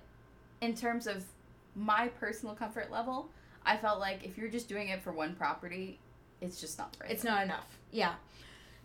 [0.61, 1.25] in terms of
[1.75, 3.31] my personal comfort level,
[3.65, 5.99] I felt like if you're just doing it for one property,
[6.41, 7.11] it's just not right.
[7.11, 7.79] It's not enough.
[7.93, 8.15] Yeah.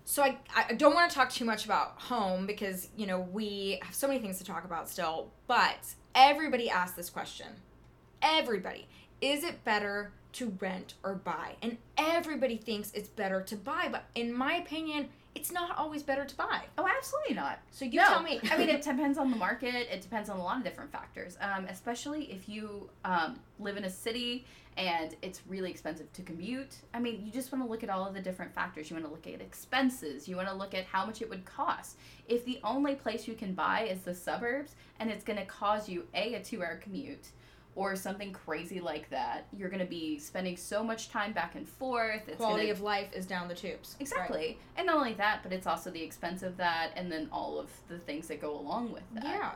[0.05, 3.79] So I, I don't want to talk too much about home because you know we
[3.81, 5.31] have so many things to talk about still.
[5.47, 7.47] But everybody asks this question.
[8.21, 8.87] Everybody,
[9.21, 11.55] is it better to rent or buy?
[11.61, 16.25] And everybody thinks it's better to buy, but in my opinion, it's not always better
[16.25, 16.61] to buy.
[16.77, 17.59] Oh, absolutely not.
[17.71, 18.05] So you no.
[18.05, 18.39] tell me.
[18.51, 19.87] I mean, it depends on the market.
[19.91, 21.37] It depends on a lot of different factors.
[21.41, 24.45] Um, especially if you um, live in a city
[24.77, 26.77] and it's really expensive to commute.
[26.93, 28.89] I mean, you just want to look at all of the different factors.
[28.89, 30.27] You want to look at expenses.
[30.27, 31.97] You want to look at how much it would cost.
[32.27, 35.87] If the only place you can buy is the suburbs and it's going to cause
[35.87, 37.27] you a a two hour commute,
[37.75, 41.67] or something crazy like that, you're going to be spending so much time back and
[41.67, 42.21] forth.
[42.27, 43.95] It's Quality gonna, of life is down the tubes.
[43.99, 44.59] Exactly.
[44.77, 47.69] And not only that, but it's also the expense of that and then all of
[47.87, 49.23] the things that go along with that.
[49.23, 49.51] Yeah.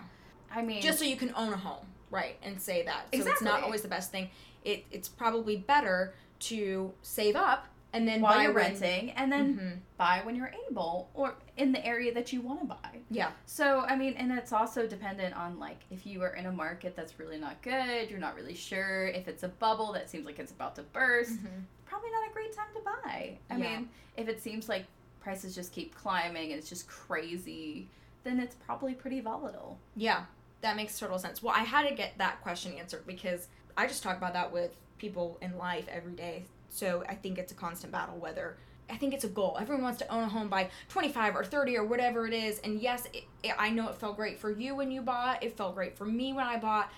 [0.51, 2.37] I mean, Just so you can own a home, right?
[2.41, 3.07] And say that.
[3.13, 4.29] So it's not always the best thing.
[4.63, 9.31] It it's probably better to save up and then while buy you're when- renting and
[9.31, 9.79] then Mhm.
[9.97, 12.99] buy when you're able or in the area that you want to buy.
[13.09, 13.31] Yeah.
[13.45, 16.95] So, I mean, and it's also dependent on like if you are in a market
[16.95, 20.37] that's really not good, you're not really sure if it's a bubble that seems like
[20.39, 21.63] it's about to burst, Mhm.
[21.85, 23.37] probably not a great time to buy.
[23.49, 23.77] I Yeah.
[23.77, 24.85] mean, if it seems like
[25.19, 27.89] prices just keep climbing and it's just crazy,
[28.23, 29.79] then it's probably pretty volatile.
[29.95, 30.25] Yeah,
[30.61, 31.41] that makes total sense.
[31.41, 33.47] Well, I had to get that question answered because
[33.77, 36.45] I just talk about that with people in life every day.
[36.69, 38.57] So I think it's a constant battle whether
[38.89, 39.57] I think it's a goal.
[39.59, 42.59] Everyone wants to own a home by 25 or 30 or whatever it is.
[42.59, 45.43] And yes, it, it, I know it felt great for you when you bought.
[45.43, 46.89] It felt great for me when I bought.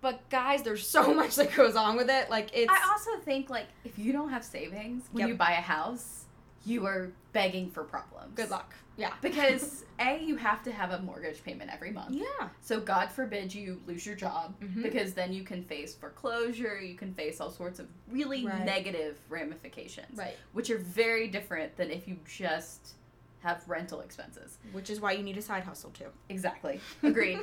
[0.00, 2.30] But guys, there's so much that goes on with it.
[2.30, 5.28] Like it's I also think like if you don't have savings when Yep.
[5.28, 6.24] you buy a house,
[6.64, 8.32] you are begging for problems.
[8.34, 8.74] good luck.
[8.96, 9.12] Yeah.
[9.22, 12.14] Because A, you have to have a mortgage payment every month.
[12.14, 12.48] Yeah.
[12.60, 14.82] So God forbid you lose your job Mhm.
[14.82, 18.64] because then you can face foreclosure, you can face all sorts of really Right.
[18.64, 20.36] negative ramifications, Right.
[20.52, 22.94] which are very different than if you just
[23.40, 24.58] have rental expenses.
[24.72, 26.08] Which is why you need a side hustle too.
[26.28, 26.80] Exactly.
[27.02, 27.40] Agreed.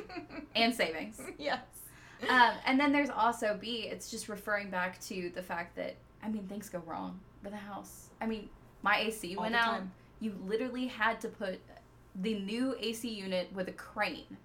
[0.54, 1.20] and savings.
[1.36, 1.60] yes.
[2.28, 6.28] Um, and then there's also B, it's just referring back to the fact that, I
[6.28, 8.10] mean, things go wrong with a house.
[8.20, 8.48] I mean,
[8.82, 9.64] my AC All went out.
[9.64, 9.92] time.
[10.20, 11.60] You literally had to put
[12.14, 14.36] the new AC unit with a crane.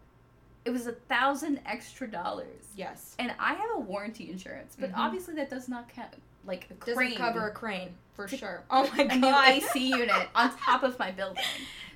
[0.64, 2.66] It was a thousand extra dollars.
[2.76, 3.16] Yes.
[3.20, 4.98] And I have a warranty insurance, but Mhm.
[4.98, 6.14] obviously that does not count.
[6.46, 8.64] Like a Doesn't crane, cover a crane for sure.
[8.70, 9.12] Oh my god!
[9.14, 11.44] a new AC unit on top of my building.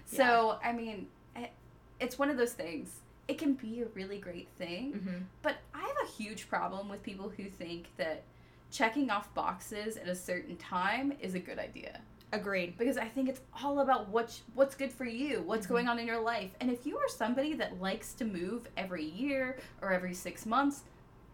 [0.05, 1.51] So I mean, it-
[1.99, 2.99] it's one of those things.
[3.27, 5.23] It can be a really great thing, Mhm.
[5.43, 8.23] but I have a huge problem with people who think that
[8.71, 12.01] checking off boxes at a certain time is a good idea.
[12.31, 12.77] Agreed.
[12.77, 15.69] Because I think it's all about what's what's good for you, what's Mhm.
[15.69, 16.51] going on in your life.
[16.61, 20.83] And if you are somebody that likes to move every year or every six months,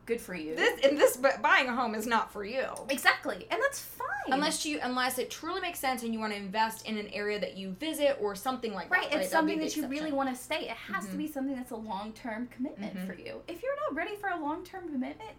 [0.06, 0.56] good for you.
[0.56, 2.68] This and this bu- buying a home is not for you.
[2.90, 4.06] exactly, and that's fine.
[4.30, 7.40] Unless you unless it truly makes sense and you want to invest in an area
[7.42, 9.16] that you visit or something like right, that.
[9.18, 9.24] Right.
[9.24, 10.62] It's something that you really want to stay.
[10.70, 11.18] It has to Mhm.
[11.18, 13.06] be something that's a long term commitment Mhm.
[13.06, 13.42] for you.
[13.48, 15.32] If you're not ready for a long term commitment,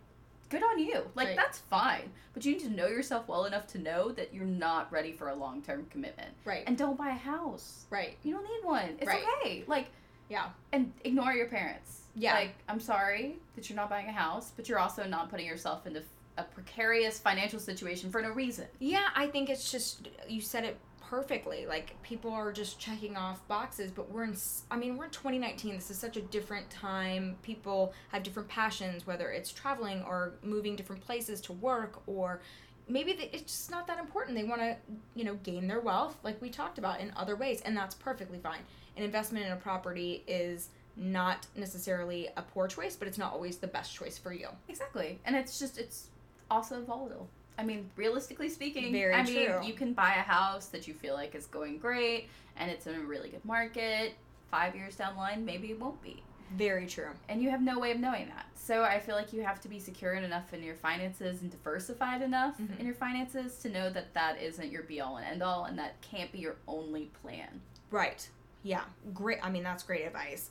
[0.48, 1.09] good on you.
[1.14, 1.37] Like Right.
[1.37, 4.90] that's fine, but you need to know yourself well enough to know that you're not
[4.92, 6.30] ready for a long term commitment.
[6.44, 6.64] Right.
[6.66, 7.87] And don't buy a house.
[7.90, 8.16] right.
[8.22, 8.96] You don't need one.
[8.98, 9.24] It's Right.
[9.42, 9.64] okay.
[9.66, 9.87] Like
[10.28, 10.50] Yeah.
[10.72, 12.02] and ignore your parents.
[12.14, 12.35] Yeah.
[12.35, 15.87] Like, I'm sorry that you're not buying a house, but you're also not putting yourself
[15.87, 16.02] into
[16.38, 18.66] a precarious financial situation for no reason.
[18.78, 20.78] Yeah, I think it's just you said it
[21.09, 21.66] perfectly.
[21.66, 24.37] Like people are just checking off boxes, but we're in
[24.71, 25.75] I mean, we're in 2019.
[25.75, 27.37] This is such a different time.
[27.42, 32.40] People have different passions, whether it's traveling or moving different places to work or
[32.88, 34.37] maybe they, it's just not that important.
[34.37, 34.77] They want to,
[35.14, 38.38] you know, gain their wealth like we talked about in other ways, and that's perfectly
[38.38, 38.61] fine.
[38.97, 43.59] An investment in a property is not necessarily a poor choice, but it's not always
[43.59, 44.49] the best choice for you.
[44.69, 45.19] Exactly.
[45.25, 46.09] And it's just, it's
[46.51, 47.29] also volatile.
[47.59, 49.61] I mean, realistically speaking, Very I mean, true.
[49.64, 52.95] you can buy a house that you feel like is going great and it's in
[52.95, 54.12] a really good market.
[54.51, 56.23] Five years down the line, maybe it won't be.
[56.57, 57.09] Very true.
[57.29, 58.47] And you have no way of knowing that.
[58.55, 62.23] So I feel like you have to be secure enough in your finances and diversified
[62.23, 62.79] enough Mhm.
[62.79, 65.79] in your finances to know that that isn't your be all and end all and
[65.79, 67.61] that can't be your only plan.
[67.90, 68.29] Right.
[68.62, 68.85] Yeah.
[69.14, 69.38] Great.
[69.42, 70.51] I mean, that's great advice.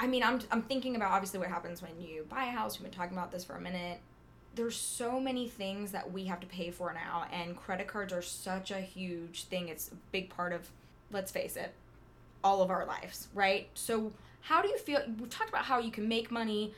[0.00, 2.78] I mean, I'm I'm thinking about obviously what happens when you buy a house.
[2.78, 4.00] We've been talking about this for a minute.
[4.54, 8.22] There's so many things that we have to pay for now, and credit cards are
[8.22, 9.68] such a huge thing.
[9.68, 10.68] It's a big part of,
[11.10, 11.72] let's face it,
[12.42, 13.68] all of our lives, right?
[13.74, 14.12] So,
[14.42, 15.00] how do you feel?
[15.18, 16.74] We've talked about how you can make money,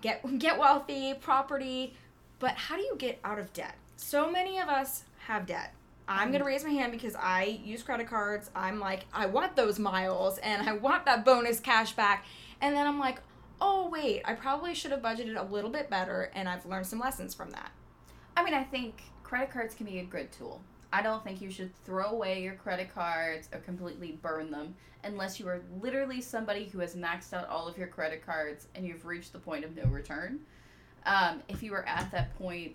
[0.00, 1.94] get get wealthy, property,
[2.38, 3.74] but how do you get out of debt?
[3.96, 5.74] So many of us have debt.
[6.08, 8.50] I'm gonna raise my hand because I use credit cards.
[8.54, 12.24] I'm like, I want those miles and I want that bonus cash back.
[12.62, 13.20] And then I'm like,
[13.60, 16.98] oh wait, I probably should have budgeted a little bit better and I've learned some
[16.98, 17.70] lessons from that.
[18.36, 20.60] I mean, I think credit cards can be a good tool.
[20.92, 25.38] I don't think you should throw away your credit cards or completely burn them unless
[25.38, 29.04] you are literally somebody who has maxed out all of your credit cards and you've
[29.04, 30.40] reached the point of no return.
[31.04, 32.74] Um, if you are at that point,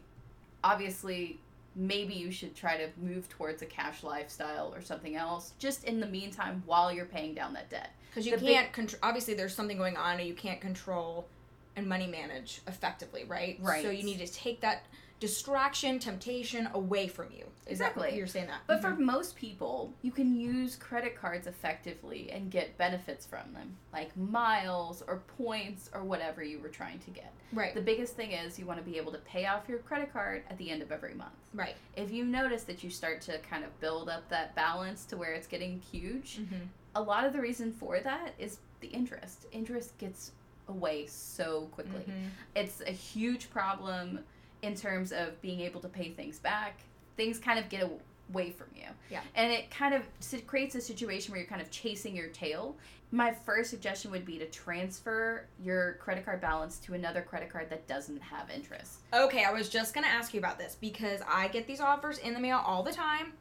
[0.63, 1.39] obviously,
[1.75, 5.99] maybe you should try to move towards a cash lifestyle or something else just in
[5.99, 7.93] the meantime while you're paying down that debt.
[8.13, 11.27] Because you The can't control, obviously, there's something going on and you can't control
[11.75, 13.57] and money manage effectively, right?
[13.59, 13.81] Right.
[13.83, 14.85] So you need to take that
[15.19, 17.45] distraction, temptation away from you.
[17.65, 18.17] Is that Exactly.
[18.17, 18.59] you're saying that?
[18.67, 18.81] But Mhm.
[18.81, 24.15] for most people, you can use credit cards effectively and get benefits from them, like
[24.17, 27.33] miles or points or whatever you were trying to get.
[27.53, 30.11] right, The biggest thing is you want to be able to pay off your credit
[30.11, 31.33] card at the end of every month.
[31.53, 31.75] right.
[31.95, 35.33] If you notice that you start to kind of build up that balance to where
[35.33, 36.65] it's getting huge, Mm-hmm.
[36.95, 39.47] A lot of the reason for that is the interest.
[39.51, 40.31] Interest gets
[40.67, 42.01] away so quickly.
[42.01, 42.27] Mm-hmm.
[42.55, 44.19] It's a huge problem
[44.61, 46.79] in terms of being able to pay things back.
[47.17, 47.89] Things kind of get
[48.29, 48.87] away from you.
[49.11, 49.21] Yeah.
[49.35, 50.03] And it kind of
[50.47, 52.75] creates a situation where you're kind of chasing your tail.
[53.11, 57.69] My first suggestion would be to transfer your credit card balance to another credit card
[57.69, 59.01] that doesn't have interest.
[59.13, 62.33] Okay, I was just gonna ask you about this because I get these offers in
[62.33, 63.33] the mail all the time,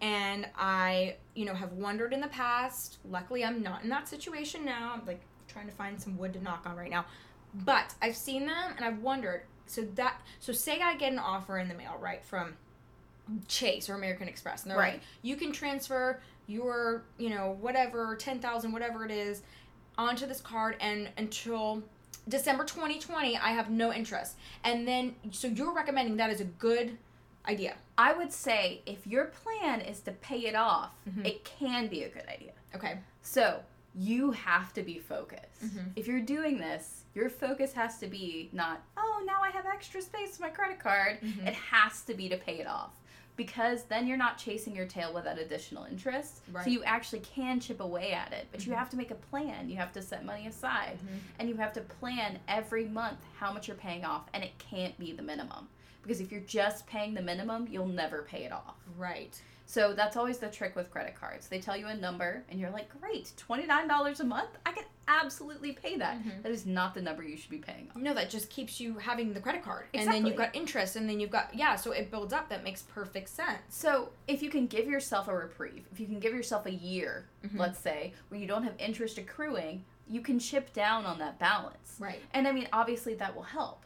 [0.00, 2.98] and I, you know, have wondered in the past.
[3.08, 4.92] Luckily, I'm not in that situation now.
[4.94, 7.06] I'm like trying to find some wood to knock on right now,
[7.54, 9.42] but I've seen them and I've wondered.
[9.66, 12.54] So that, so say I get an offer in the mail, right, from
[13.48, 14.94] Chase or American Express, and they're Right.
[14.94, 19.42] like, you can transfer your, you know, whatever ten thousand, whatever it is,
[19.98, 21.82] onto this card, and until
[22.28, 24.36] December 2020, I have no interest.
[24.62, 26.96] And then, so you're recommending that is a good
[27.48, 27.76] idea.
[27.98, 31.26] I would say if your plan is to pay it off, Mhm.
[31.26, 32.52] it can be a good idea.
[32.74, 32.98] Okay.
[33.22, 33.62] So
[33.94, 35.62] you have to be focused.
[35.64, 35.92] Mhm.
[35.96, 40.02] If you're doing this, your focus has to be not, oh, now I have extra
[40.02, 41.20] space on my credit card.
[41.22, 41.46] Mhm.
[41.46, 42.90] It has to be to pay it off.
[43.36, 46.40] Because then you're not chasing your tail with that additional interest.
[46.50, 46.64] Right.
[46.64, 48.46] So you actually can chip away at it.
[48.50, 48.76] But you Mhm.
[48.76, 49.68] have to make a plan.
[49.68, 50.98] You have to set money aside.
[51.04, 51.18] Mhm.
[51.38, 54.26] And you have to plan every month how much you're paying off.
[54.32, 55.68] And it can't be the minimum.
[56.06, 58.76] Because if you're just paying the minimum, you'll never pay it off.
[58.96, 59.40] Right.
[59.68, 61.48] So that's always the trick with credit cards.
[61.48, 64.50] They tell you a number, and you're like, great, $29 a month?
[64.64, 66.18] I can absolutely pay that.
[66.22, 66.42] Mhm.
[66.44, 68.00] That is not the number you should be paying on.
[68.04, 69.86] No, that just keeps you having the credit card.
[69.92, 72.48] And then you've got interest, and then you've got, yeah, so it builds up.
[72.48, 73.58] That makes perfect sense.
[73.68, 77.26] So if you can give yourself a reprieve, if you can give yourself a year,
[77.44, 77.58] Mhm.
[77.58, 81.96] let's say, where you don't have interest accruing, you can chip down on that balance.
[81.98, 82.22] Right.
[82.32, 83.82] And I mean, obviously that will help.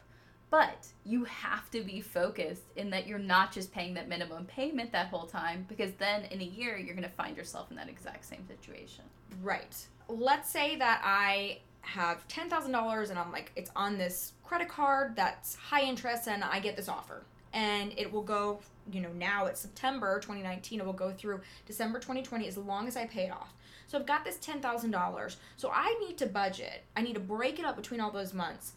[0.51, 4.91] But you have to be focused in that you're not just paying that minimum payment
[4.91, 7.87] that whole time, because then in a year you're going to find yourself in that
[7.87, 9.05] exact same situation.
[9.41, 9.75] Right.
[10.09, 15.55] Let's say that I have $10,000 and I'm like, it's on this credit card that's
[15.55, 17.23] high interest and I get this offer.
[17.53, 18.59] And it will go,
[18.91, 22.97] you know, now it's September 2019, it will go through December 2020 as long as
[22.97, 23.53] I pay it off.
[23.87, 25.35] So I've got this $10,000.
[25.55, 26.83] So I need to budget.
[26.95, 28.73] I need to break it up between all those months.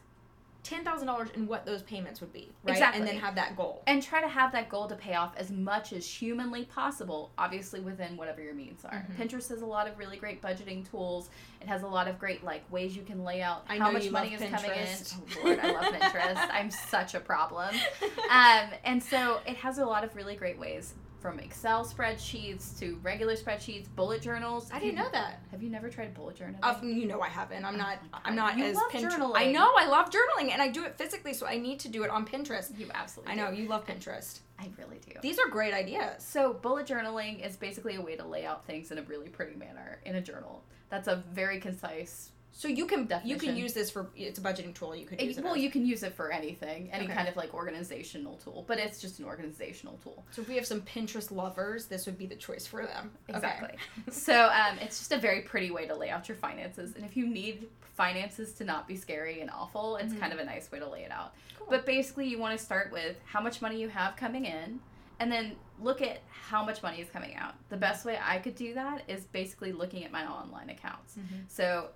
[0.64, 2.72] $10,000 and what those payments would be, right?
[2.72, 2.98] Exactly.
[3.00, 3.82] And then have that goal.
[3.86, 7.80] and try to have that goal to pay off as much as humanly possible obviously
[7.80, 9.16] within whatever your means are Mhm.
[9.16, 11.28] pinterest has a lot of really great budgeting tools
[11.60, 14.10] it has a lot of great like ways you can lay out I how much
[14.10, 17.74] money is coming in oh lord i love pinterest i'm such a problem
[18.30, 22.98] um, and so it has a lot of really great ways from excel spreadsheets to
[23.02, 25.40] regular spreadsheets bullet journals I didn't know that.
[25.50, 27.64] have you never tried bullet journaling Uh, you know I haven't.
[27.64, 27.96] I'm not.
[28.12, 29.12] Oh I'm not You as love Pinterest.
[29.12, 29.36] journaling.
[29.36, 29.72] I know.
[29.74, 32.26] I love journaling, and I do it physically, so I need to do it on
[32.26, 32.78] Pinterest.
[32.78, 33.56] you absolutely I know do.
[33.62, 34.40] you love Pinterest.
[34.58, 36.22] i really do These are great ideas.
[36.22, 39.56] So, bullet journaling is basically a way to lay out things in a really pretty
[39.56, 40.62] manner in a journal.
[40.90, 42.32] That's a very concise.
[42.56, 44.94] So you can you can use this for it's a budgeting tool.
[44.94, 45.42] You could use it.
[45.44, 45.60] well, as.
[45.60, 47.12] you can use it for anything, any Okay.
[47.14, 50.24] kind of like organizational tool, but it's just an organizational tool.
[50.30, 53.10] So if we have some Pinterest lovers, this would be the choice for them.
[53.28, 53.36] Okay.
[53.36, 53.78] Exactly.
[54.12, 56.94] so, um, it's just a very pretty way to lay out your finances.
[56.94, 60.20] And if you need finances to not be scary and awful, it's Mhm.
[60.20, 61.34] kind of a nice way to lay it out.
[61.58, 61.66] Cool.
[61.70, 64.78] But basically, you want to start with how much money you have coming in,
[65.18, 67.54] and then look at how much money is coming out.
[67.68, 71.16] The best way I could do that is basically looking at my online accounts.
[71.16, 71.48] Mhm.
[71.48, 71.90] So,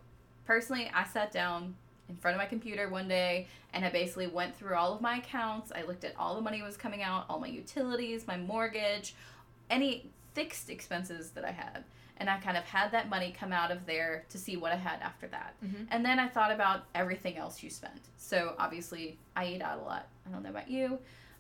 [0.49, 1.75] personally, I sat down
[2.09, 5.19] in front of my computer one day and I basically went through all of my
[5.19, 5.71] accounts.
[5.77, 9.15] I looked at all the money was coming out, all my utilities, my mortgage,
[9.69, 11.85] any fixed expenses that I had.
[12.17, 14.77] And I kind of had that money come out of there to see what I
[14.77, 15.55] had after that.
[15.63, 15.87] Mhm.
[15.91, 18.01] And then I thought about everything else you spent.
[18.17, 20.07] So obviously, I eat out a lot.
[20.27, 20.99] I don't know about you,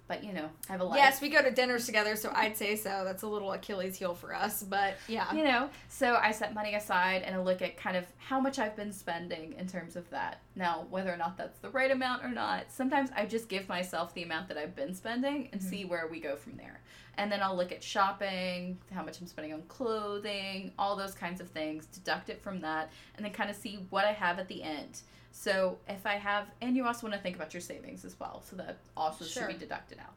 [0.08, 0.96] but you know, I have a life.
[0.96, 3.02] Yes, we go to dinners together, so I'd say so.
[3.04, 5.32] That's a little Achilles heel for us, but yeah.
[5.34, 8.58] you know so i set money aside and i look at kind of how much
[8.58, 12.24] i've been spending in terms of that now whether or not that's the right amount
[12.24, 15.70] or not sometimes i just give myself the amount that i've been spending and Mhm.
[15.70, 16.80] see where we go from there
[17.16, 21.40] and then i'll look at shopping how much i'm spending on clothing all those kinds
[21.40, 24.48] of things deduct it from that and then kind of see what i have at
[24.48, 28.04] the end so if i have and you also want to think about your savings
[28.04, 29.42] as well so that also Sure.
[29.42, 30.14] should be deducted out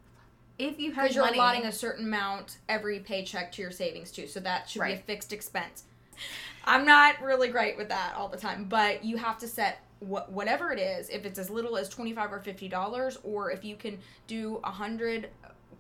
[0.58, 4.28] if you have Because you're allotting a certain amount every paycheck to your savings too,
[4.28, 5.84] so that should be a fixed expense.
[6.66, 10.32] I'm not really great with that all the time, but you have to set what
[10.32, 11.10] whatever it is.
[11.10, 13.98] If it's as little as twenty five or fifty dollars, or if you can
[14.28, 15.30] do a hundred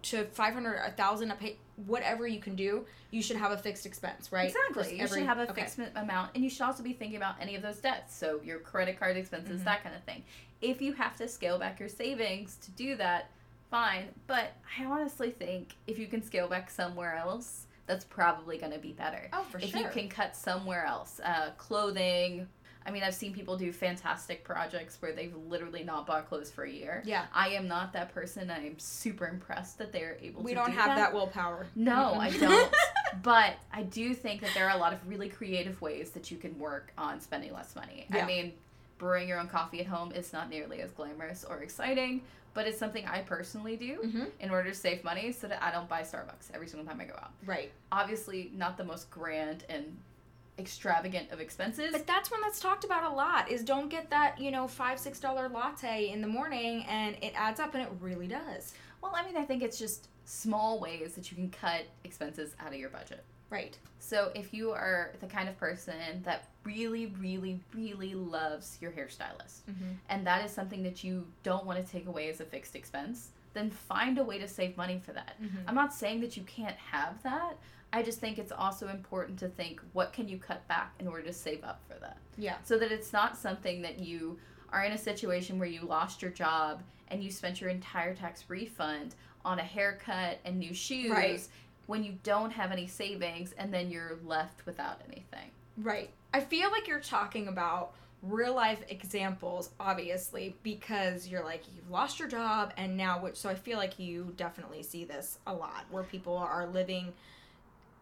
[0.03, 3.57] to five hundred, a thousand a pay, whatever you can do, you should have a
[3.57, 4.47] fixed expense, right?
[4.49, 4.83] Exactly.
[4.83, 5.61] Just You every- should have a okay.
[5.61, 8.15] fixed amount, and you should also be thinking about any of those debts.
[8.15, 9.65] So your credit card expenses, Mhm.
[9.65, 10.23] that kind of thing.
[10.61, 13.29] If you have to scale back your savings to do that,
[13.69, 14.13] fine.
[14.27, 18.79] But I honestly think if you can scale back somewhere else, that's probably going to
[18.79, 19.27] be better.
[19.33, 19.79] Oh, for if sure.
[19.81, 22.47] If you can cut somewhere else, uh, clothing.
[22.86, 26.63] I mean, I've seen people do fantastic projects where they've literally not bought clothes for
[26.63, 27.03] a year.
[27.05, 27.25] Yeah.
[27.34, 28.49] I am not that person.
[28.49, 31.67] I am super impressed that they're able We to We don't do have that willpower.
[31.75, 32.73] no, I don't.
[33.21, 36.38] but I do think that there are a lot of really creative ways that you
[36.38, 38.07] can work on spending less money.
[38.11, 38.23] Yeah.
[38.23, 38.53] I mean,
[38.97, 42.21] brewing your own coffee at home is not nearly as glamorous or exciting,
[42.53, 45.71] but it's something I personally do hmm in order to save money so that I
[45.71, 47.32] don't buy Starbucks every single time I go out.
[47.45, 47.71] Right.
[47.91, 49.97] Obviously, not the most grand and
[50.59, 51.91] extravagant of expenses.
[51.91, 54.99] But that's one that's talked about a lot is don't get that, you know, five,
[54.99, 58.73] six dollar latte in the morning and it adds up and it really does.
[59.01, 62.67] well, I mean, I think it's just small ways that you can cut expenses out
[62.69, 63.23] of your budget.
[63.49, 63.77] Right.
[63.99, 69.61] So if you are the kind of person that really, really, really loves your hairstylist,
[69.69, 69.91] Mm-hmm.
[70.09, 73.29] and that is something that you don't want to take away as a fixed expense,
[73.53, 75.35] then find a way to save money for that.
[75.41, 75.57] Mm-hmm.
[75.67, 77.57] I'm not saying that you can't have that.
[77.93, 81.23] I just think it's also important to think what can you cut back in order
[81.23, 82.17] to save up for that.
[82.37, 82.55] Yeah.
[82.63, 84.37] So that it's not something that you
[84.71, 88.45] are in a situation where you lost your job and you spent your entire tax
[88.47, 91.41] refund on a haircut and new shoes Right.
[91.87, 95.49] when you don't have any savings and then you're left without anything.
[95.77, 96.09] Right.
[96.33, 102.19] I feel like you're talking about real life examples, obviously, because you're like, you've lost
[102.19, 105.85] your job and now, which, so I feel like you definitely see this a lot
[105.89, 107.11] where people are living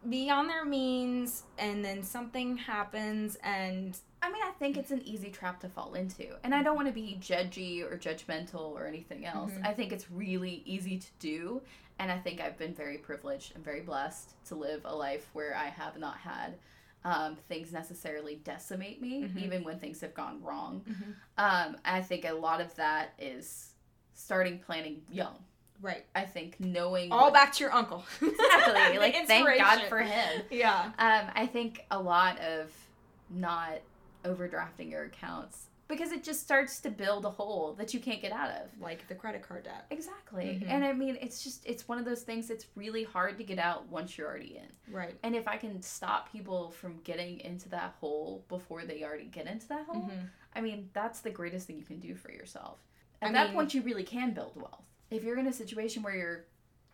[0.07, 5.29] beyond their means and then something happens and I mean, I think it's an easy
[5.29, 6.35] trap to fall into.
[6.43, 9.53] And I don't want to be judgy or judgmental or anything else.
[9.53, 9.65] Mhm.
[9.65, 11.61] I think it's really easy to do.
[11.99, 15.55] And I think I've been very privileged and very blessed to live a life where
[15.55, 16.57] I have not had
[17.05, 19.37] um, things necessarily decimate me, Mhm.
[19.41, 20.83] even when things have gone wrong.
[21.37, 23.73] Um, I think a lot of that is
[24.13, 25.41] starting planning young.
[25.81, 26.05] Right.
[26.15, 28.03] I think knowing All what- back to your uncle.
[28.21, 30.43] exactly like thank God for him.
[30.51, 30.91] Yeah.
[30.99, 32.71] Um, I think a lot of
[33.29, 33.79] not
[34.25, 38.31] overdrafting your accounts because it just starts to build a hole that you can't get
[38.31, 38.67] out of.
[38.79, 39.85] Like the credit card debt.
[39.89, 40.61] Exactly.
[40.63, 40.69] Mhm.
[40.69, 43.57] And I mean, it's just, it's one of those things that's really hard to get
[43.57, 44.93] out once you're already in.
[44.93, 45.15] Right.
[45.23, 49.47] And if I can stop people from getting into that hole before they already get
[49.47, 50.29] into that hole, Mhm.
[50.55, 52.77] I mean, that's the greatest thing you can do for yourself.
[53.21, 54.85] At I that mean- point, you really can build wealth.
[55.11, 56.45] If you're in a situation where you're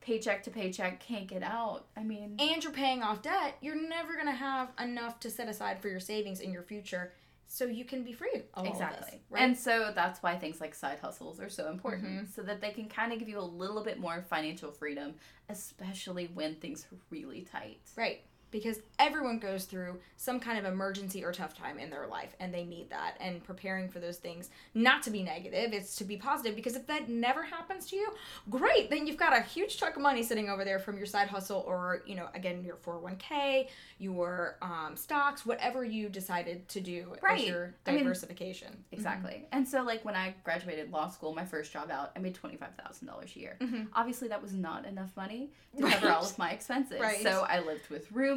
[0.01, 4.13] paycheck to paycheck, can't get out, I mean, and you're paying off debt, you're never
[4.13, 7.13] going to have enough to set aside for your savings in your future
[7.47, 9.11] so you can be free exactly.
[9.11, 9.19] this.
[9.29, 9.41] Right?
[9.43, 12.35] And so that's why things like side hustles are so important, Mhm.
[12.35, 15.15] so that they can kind of give you a little bit more financial freedom,
[15.49, 17.79] especially when things are really tight.
[17.95, 18.21] right.
[18.51, 22.53] Because everyone goes through some kind of emergency or tough time in their life and
[22.53, 23.17] they need that.
[23.19, 26.55] And preparing for those things, not to be negative, it's to be positive.
[26.55, 28.09] Because if that never happens to you,
[28.49, 28.89] great.
[28.89, 31.65] Then you've got a huge chunk of money sitting over there from your side hustle
[31.67, 33.67] or, you know, again, your 401k,
[33.99, 37.47] your um, stocks, whatever you decided to do as Right.
[37.47, 38.83] your I mean, diversification.
[38.91, 39.47] Exactly.
[39.51, 43.35] And so, like, when I graduated law school, my first job out, I made $25,000
[43.35, 43.57] a year.
[43.59, 43.87] Mhm.
[43.93, 45.93] Obviously, that was not enough money to Right.
[45.95, 46.99] cover all of my expenses.
[47.01, 47.21] Right.
[47.21, 48.34] So, I lived with roommates.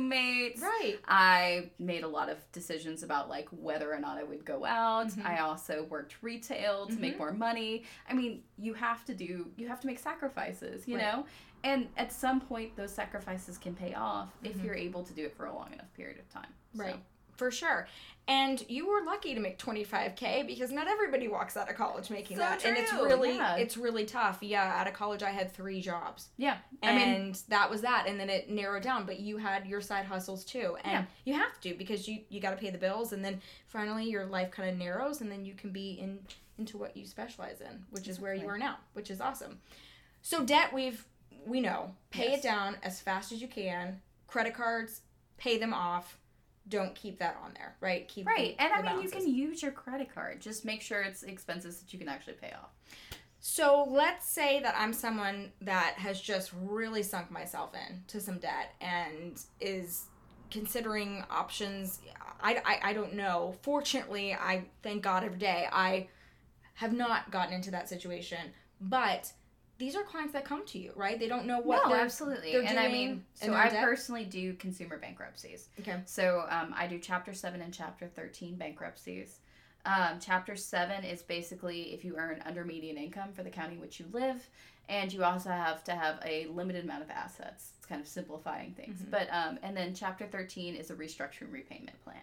[0.60, 0.98] Right.
[1.06, 5.08] I made a lot of decisions about like whether or not I would go out.
[5.08, 5.24] Mhm.
[5.24, 7.18] I also worked retail to make Mhm.
[7.18, 7.84] more money.
[8.08, 11.02] I mean, you have to do you have to make sacrifices, you Right.
[11.02, 11.26] know?
[11.64, 14.64] And at some point those sacrifices can pay off if Mhm.
[14.64, 16.52] you're able to do it for a long enough period of time.
[16.74, 17.00] So- Right.
[17.38, 17.86] For sure.
[18.26, 22.36] And you were lucky to make 25k because not everybody walks out of college making
[22.36, 22.62] So that.
[22.62, 23.56] And it's really yeah.
[23.56, 24.38] it's really tough.
[24.42, 26.28] Yeah, out of college I had 3 jobs.
[26.36, 26.58] Yeah.
[26.82, 29.80] And I mean, that was that and then it narrowed down, but you had your
[29.80, 30.76] side hustles too.
[30.84, 31.04] And Yeah.
[31.24, 34.26] you have to because you you got to pay the bills and then finally your
[34.26, 36.18] life kind of narrows and then you can be in
[36.58, 39.58] into what you specialize in, which is where you are now, which is awesome.
[40.20, 41.06] So debt we've
[41.46, 42.40] we know, pay Yes.
[42.40, 44.02] it down as fast as you can.
[44.26, 45.00] Credit cards,
[45.38, 46.18] pay them off.
[46.68, 48.06] Don't keep that on there, right?
[48.08, 48.56] Keep the- right.
[48.58, 50.40] And I the mean, you can use your credit card.
[50.40, 52.70] Just make sure it's expenses that you can actually pay off.
[53.40, 58.38] So let's say that I'm someone that has just really sunk myself in to some
[58.38, 60.04] debt and is
[60.50, 62.00] considering options.
[62.40, 63.54] I, I, I don't know.
[63.62, 66.08] Fortunately, I thank God every day I
[66.74, 68.38] have not gotten into that situation.
[68.80, 69.32] But
[69.78, 71.18] these are clients that come to you, right?
[71.18, 72.52] They don't know what no, they're absolutely.
[72.52, 73.84] they're and I mean, so I debt.
[73.84, 75.68] personally do consumer bankruptcies.
[75.80, 76.00] Okay.
[76.04, 79.38] So um, I do Chapter 7 and Chapter 13 bankruptcies.
[79.86, 83.80] Um, chapter 7 is basically if you earn under median income for the county in
[83.80, 84.48] which you live,
[84.88, 87.72] and you also have to have a limited amount of assets.
[87.76, 89.00] It's kind of simplifying things.
[89.00, 89.10] Mhm.
[89.10, 92.20] But um, And then Chapter 13 is a restructuring repayment plan.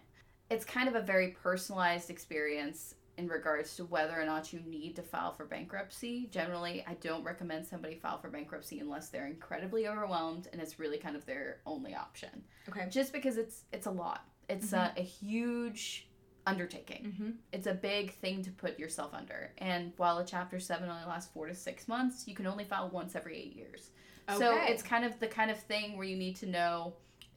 [0.49, 4.95] It's kind of a very personalized experience in regards to whether or not you need
[4.95, 6.27] to file for bankruptcy.
[6.31, 10.97] Generally, I don't recommend somebody file for bankruptcy unless they're incredibly overwhelmed and it's really
[10.97, 12.87] kind of their only option Okay.
[12.89, 14.25] just because it's it's a lot.
[14.49, 16.07] It's a, a huge
[16.45, 17.05] undertaking.
[17.05, 17.29] Mm-hmm.
[17.51, 19.51] It's a big thing to put yourself under.
[19.57, 22.89] And while a chapter seven only lasts four to six months, you can only file
[22.89, 23.89] once every eight years.
[24.29, 24.37] Okay.
[24.37, 26.93] So it's kind of the kind of thing where you need to know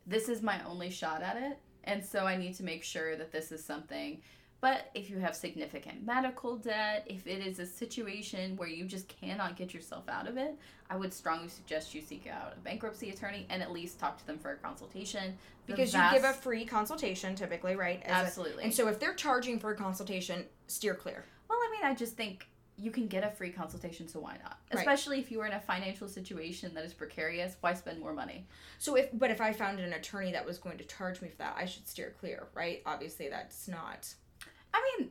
[0.07, 1.59] this is my only shot at it.
[1.85, 4.21] And so I need to make sure that this is something.
[4.61, 9.07] But if you have significant medical debt, if it is a situation where you just
[9.07, 10.57] cannot get yourself out of it,
[10.91, 14.27] I would strongly suggest you seek out a bankruptcy attorney and at least talk to
[14.27, 15.37] them for a consultation.
[15.67, 18.03] The Because you give a free consultation typically, right?
[18.05, 18.65] As a- Absolutely.
[18.65, 21.25] and so if they're charging for a consultation, steer clear.
[21.49, 24.59] Well, I mean, I just think you can get a free consultation, so why not?
[24.73, 24.81] Right.
[24.81, 28.47] Especially if you are in a financial situation that is precarious, why spend more money?
[28.79, 31.37] So if but if I found an attorney that was going to charge me for
[31.39, 32.83] that, I should steer clear, right?
[32.87, 34.15] Obviously that's not
[34.75, 35.11] I mean,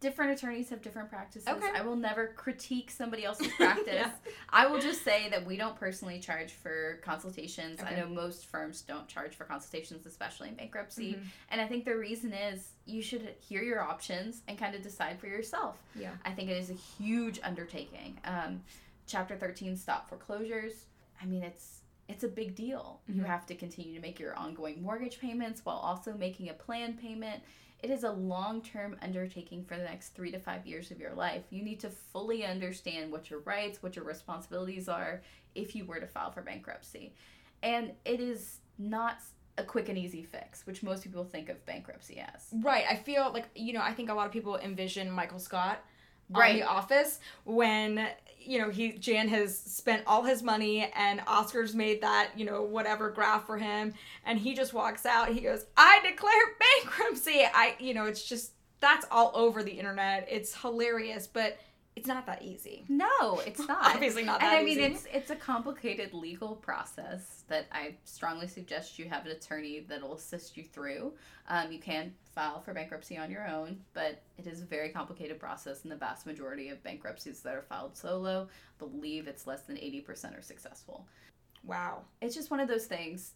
[0.00, 1.48] different attorneys have different practices.
[1.48, 1.70] Okay.
[1.74, 3.86] I will never critique somebody else's practice.
[3.94, 4.10] Yeah.
[4.50, 7.80] I will just say that we don't personally charge for consultations.
[7.84, 11.14] I know most firms don't charge for consultations, especially in bankruptcy.
[11.14, 11.24] Mhm.
[11.50, 15.18] And I think the reason is you should hear your options and kind of decide
[15.18, 15.76] for yourself.
[15.94, 16.12] Yeah.
[16.24, 18.18] I think it is a huge undertaking.
[18.24, 18.62] Um,
[19.06, 20.84] Chapter 13 stop foreclosures.
[21.20, 23.00] I mean, it's it's a big deal.
[23.06, 23.26] You Mhm.
[23.26, 27.42] have to continue to make your ongoing mortgage payments while also making a plan payment.
[27.80, 31.14] It is a long term undertaking for the next three to five years of your
[31.14, 31.44] life.
[31.50, 35.22] You need to fully understand what your rights, what your responsibilities are
[35.54, 37.14] if you were to file for bankruptcy.
[37.62, 39.18] And it is not
[39.58, 42.46] a quick and easy fix, which most people think of bankruptcy as.
[42.52, 42.84] Right.
[42.88, 45.84] I feel like you know, I think a lot of people envision Michael Scott
[46.34, 46.60] on Right.
[46.60, 48.08] The Office when
[48.48, 52.62] you know he Jan has spent all his money and Oscar's made that you know
[52.62, 53.94] whatever graph for him
[54.24, 55.28] and he just walks out.
[55.28, 56.32] He goes, "I declare
[56.84, 60.26] bankruptcy." I you know it's just that's all over the internet.
[60.30, 61.58] It's hilarious, but
[61.98, 62.84] it's not that easy.
[62.88, 63.94] No, it's not.
[63.94, 64.82] Obviously not and I mean, easy.
[64.82, 70.00] it's it's a complicated legal process that I strongly suggest you have an attorney that
[70.02, 71.12] will assist you through.
[71.48, 75.40] Um, you can file for bankruptcy on your own, but it is a very complicated
[75.40, 79.76] process, and the vast majority of bankruptcies that are filed solo, believe it's less than
[79.78, 81.06] eighty percent are successful.
[81.64, 82.02] Wow.
[82.22, 83.32] It's just one of those things.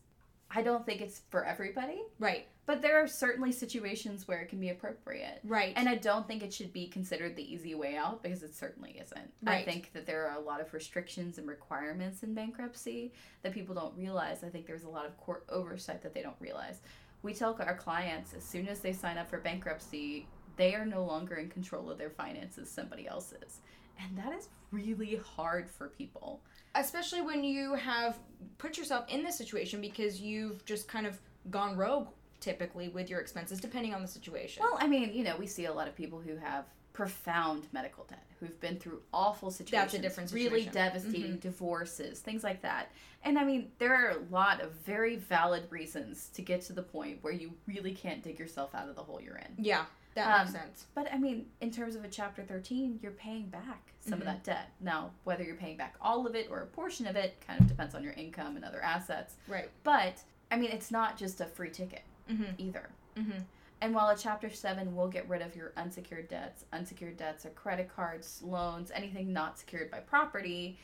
[0.55, 2.47] I don't think it's for everybody, Right.
[2.65, 5.41] But there are certainly situations where it can be appropriate.
[5.45, 5.73] Right.
[5.77, 9.01] And I don't think it should be considered the easy way out because it certainly
[9.03, 9.33] isn't.
[9.47, 13.75] I think that there are a lot of restrictions and requirements in bankruptcy that people
[13.75, 14.45] don't realize.
[14.45, 16.81] I think there's a lot of court oversight that they don't realize.
[17.23, 21.05] We tell our clients as soon as they sign up for bankruptcy, they are no
[21.05, 23.61] longer in control of their finances, somebody else is.
[24.01, 26.43] And that is really hard for people.
[26.75, 28.19] especially when you have
[28.59, 32.09] put yourself in this situation because you've just kind of gone rogue
[32.47, 34.63] typically with your expenses depending on the situation.
[34.63, 38.05] Well, I mean, you know, we see a lot of people who have profound medical
[38.05, 39.93] debt, who've been through awful situations.
[39.93, 40.73] That's a different Really situation.
[40.75, 41.41] devastating Mhm.
[41.41, 42.91] divorces, things like that.
[43.25, 46.83] And I mean, there are a lot of very valid reasons to get to the
[46.83, 49.55] point where you really can't dig yourself out of the hole you're in.
[49.57, 50.87] yeah, that Um, makes sense.
[50.95, 54.23] But I mean, in terms of a Chapter 13, you're paying back some Mhm.
[54.23, 54.69] of that debt.
[54.81, 57.67] Now, whether you're paying back all of it or a portion of it kind of
[57.69, 59.37] depends on your income and other assets.
[59.49, 59.71] Right.
[59.83, 62.03] But I mean, it's not just a free ticket
[62.33, 62.55] Mhm.
[62.59, 62.91] either.
[63.17, 63.45] Mhm.
[63.81, 67.51] And while a Chapter 7 will get rid of your unsecured debts, unsecured debts are
[67.51, 70.79] credit cards, loans, anything not secured by property,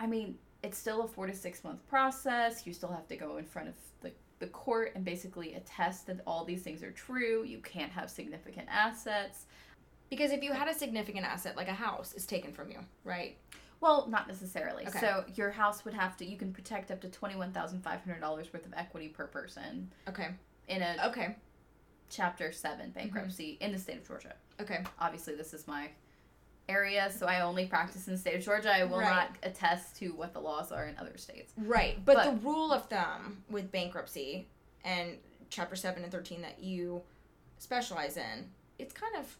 [0.00, 2.66] I mean, it's still a four to six month process.
[2.66, 6.20] You still have to go in front of the, the court and basically attest that
[6.26, 7.44] all these things are true.
[7.44, 9.46] You can't have significant assets.
[10.08, 13.38] Because if you had a significant asset like a house is taken from you, right?
[13.80, 14.86] Well, not necessarily.
[14.88, 14.98] Okay.
[14.98, 19.08] So your house would have to, you can protect up to $21,500 worth of equity
[19.08, 20.30] per person Okay.
[20.70, 21.36] In a Okay.
[22.08, 23.64] Chapter 7 bankruptcy mm-hmm.
[23.64, 24.34] in the state of Georgia.
[24.60, 24.82] Okay.
[24.98, 25.88] obviously this is my
[26.68, 29.10] area so i only practice in the state of georgia i will Right.
[29.10, 32.04] not attest to what the laws are in other states Right.
[32.04, 34.46] But, But- the rule of thumb with bankruptcy
[34.84, 35.16] and
[35.48, 37.02] chapter 7 and 13 that you
[37.58, 39.36] specialize in, it's kind of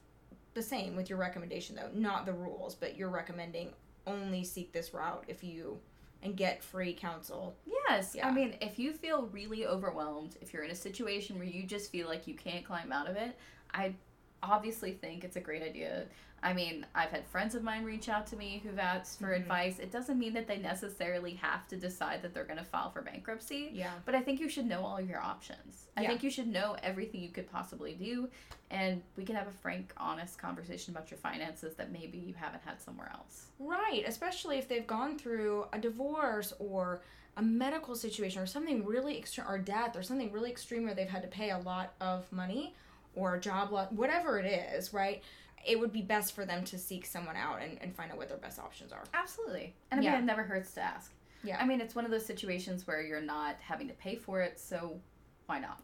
[0.54, 1.88] the same with your recommendation though.
[1.94, 3.72] Not the rules, but you're recommending
[4.06, 5.78] only seek this route if you
[6.22, 7.56] and get free counsel.
[7.66, 8.28] yes Yeah.
[8.28, 11.90] i mean if you feel really overwhelmed if you're in a situation where you just
[11.90, 13.36] feel like you can't climb out of it
[13.72, 13.94] i
[14.42, 16.06] obviously think it's a great idea.
[16.42, 19.40] I mean, I've had friends of mine reach out to me who've asked for Mhm.
[19.40, 19.78] advice.
[19.78, 23.02] It doesn't mean that they necessarily have to decide that they're going to file for
[23.02, 23.68] bankruptcy.
[23.74, 23.92] Yeah.
[24.06, 25.88] But I think you should know all your options.
[25.98, 26.08] I Yeah.
[26.08, 28.30] think you should know everything you could possibly do.
[28.70, 32.62] And we can have a frank, honest conversation about your finances that maybe you haven't
[32.62, 33.48] had somewhere else.
[33.58, 37.02] Right, especially if they've gone through a divorce or
[37.36, 41.08] a medical situation or something really extreme, or death or something really extreme where they've
[41.08, 42.74] had to pay a lot of money
[43.14, 45.22] or a job loss, whatever it is, right?
[45.66, 48.28] It would be best for them to seek someone out and, and find out what
[48.28, 49.04] their best options are.
[49.12, 49.74] Absolutely.
[49.90, 50.10] And I Yeah.
[50.12, 51.12] mean, it never hurts to ask.
[51.42, 51.58] Yeah.
[51.60, 54.58] I mean, it's one of those situations where you're not having to pay for it,
[54.60, 54.98] so
[55.46, 55.80] why not?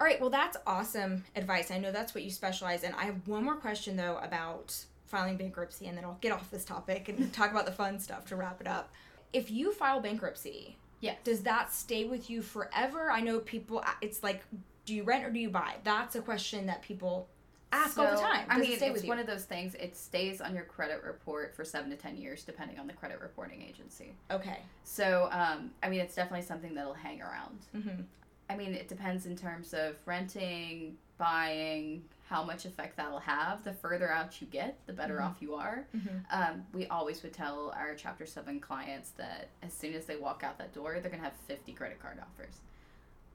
[0.00, 1.70] All right, well, that's awesome advice.
[1.70, 2.92] I know that's what you specialize in.
[2.94, 4.74] I have one more question, though, about
[5.06, 8.24] filing bankruptcy, and then I'll get off this topic and talk about the fun stuff
[8.26, 8.90] to wrap it up.
[9.34, 11.14] If you file bankruptcy, yeah.
[11.24, 13.10] does that stay with you forever?
[13.10, 14.42] I know people, it's like,
[14.84, 15.74] do you rent or do you buy?
[15.84, 17.28] That's a question that people
[17.72, 18.46] ask all the So, time.
[18.50, 19.74] I mean, it it's one of those things.
[19.76, 23.20] It stays on your credit report for seven to ten years, depending on the credit
[23.20, 24.12] reporting agency.
[24.30, 24.58] okay.
[24.84, 27.58] So, um, I mean, it's definitely something that'll hang around.
[27.74, 28.02] Mm-hmm.
[28.50, 33.62] I mean, it depends in terms of renting, buying, how much effect that'll have.
[33.64, 35.22] The further out you get, the better Mhm.
[35.24, 35.86] off you are.
[35.96, 36.16] Mm-hmm.
[36.30, 40.42] Um, we always would tell our Chapter 7 clients that as soon as they walk
[40.44, 42.60] out that door, they're going to have 50 credit card offers.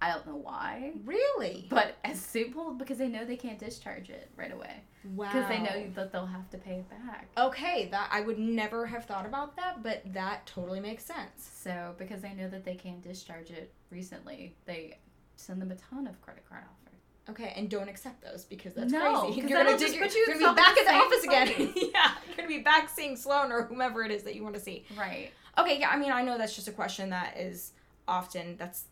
[0.01, 1.65] I don't know why, Really?
[1.69, 4.81] but as simple because they know they can't discharge it right away.
[5.15, 5.25] Wow.
[5.31, 7.29] Because they know that they'll have to pay it back.
[7.37, 11.49] Okay, that I would never have thought about that, but that totally makes sense.
[11.51, 14.99] So, because they know that they can't discharge it recently, they
[15.35, 16.99] send them a ton of credit card offers.
[17.29, 19.41] Okay, and don't accept those because that's No, crazy.
[19.47, 21.73] You're gonna, just you're you gonna be back at the the office again.
[21.93, 24.61] yeah, you're gonna be back seeing Sloan or whomever it is that you want to
[24.61, 24.85] see.
[24.97, 25.31] Right.
[25.57, 27.73] Okay, yeah, I mean, I know that's just a question that is
[28.07, 28.85] often that's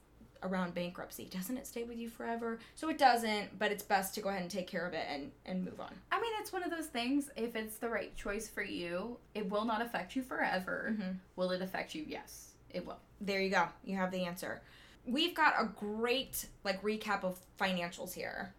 [0.45, 1.25] around bankruptcy.
[1.25, 2.59] Doesn't it stay with you forever?
[2.75, 5.31] So it doesn't, but it's best to go ahead and take care of it and
[5.45, 5.93] and move on.
[6.11, 7.29] I mean, it's one of those things.
[7.35, 10.93] If it's the right choice for you, it will not affect you forever.
[10.93, 11.11] Mm-hmm.
[11.35, 12.05] Will it affect you?
[12.07, 12.99] Yes, it will.
[13.21, 13.67] There you go.
[13.83, 14.61] You have the answer.
[15.05, 18.53] We've got a great like recap of financials here.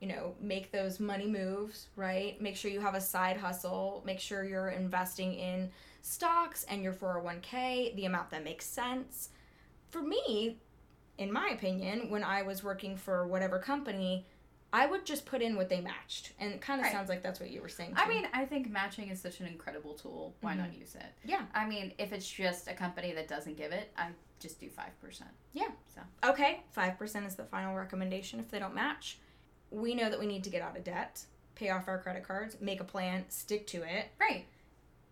[0.00, 2.40] You know, make those money moves, right?
[2.40, 4.02] Make sure you have a side hustle.
[4.04, 5.70] Make sure you're investing in
[6.02, 9.30] stocks and your 401k, the amount that makes sense.
[9.90, 10.58] For me,
[11.18, 14.26] in my opinion, when I was working for whatever company,
[14.72, 16.32] I would just put in what they matched.
[16.38, 16.92] And it kind of Right.
[16.92, 17.92] sounds like that's what you were saying.
[17.94, 20.34] I mean, I think matching is such an incredible tool.
[20.40, 20.62] Why mm-hmm.
[20.62, 21.12] not use it?
[21.24, 21.44] Yeah.
[21.54, 24.08] I mean, if it's just a company that doesn't give it, I
[24.40, 25.22] just do 5%.
[25.52, 25.68] Yeah.
[25.94, 26.00] So.
[26.24, 29.18] Okay, 5% is the final recommendation if they don't match.
[29.70, 32.56] We know that we need to get out of debt, pay off our credit cards,
[32.60, 34.06] make a plan, stick to it.
[34.18, 34.46] Right.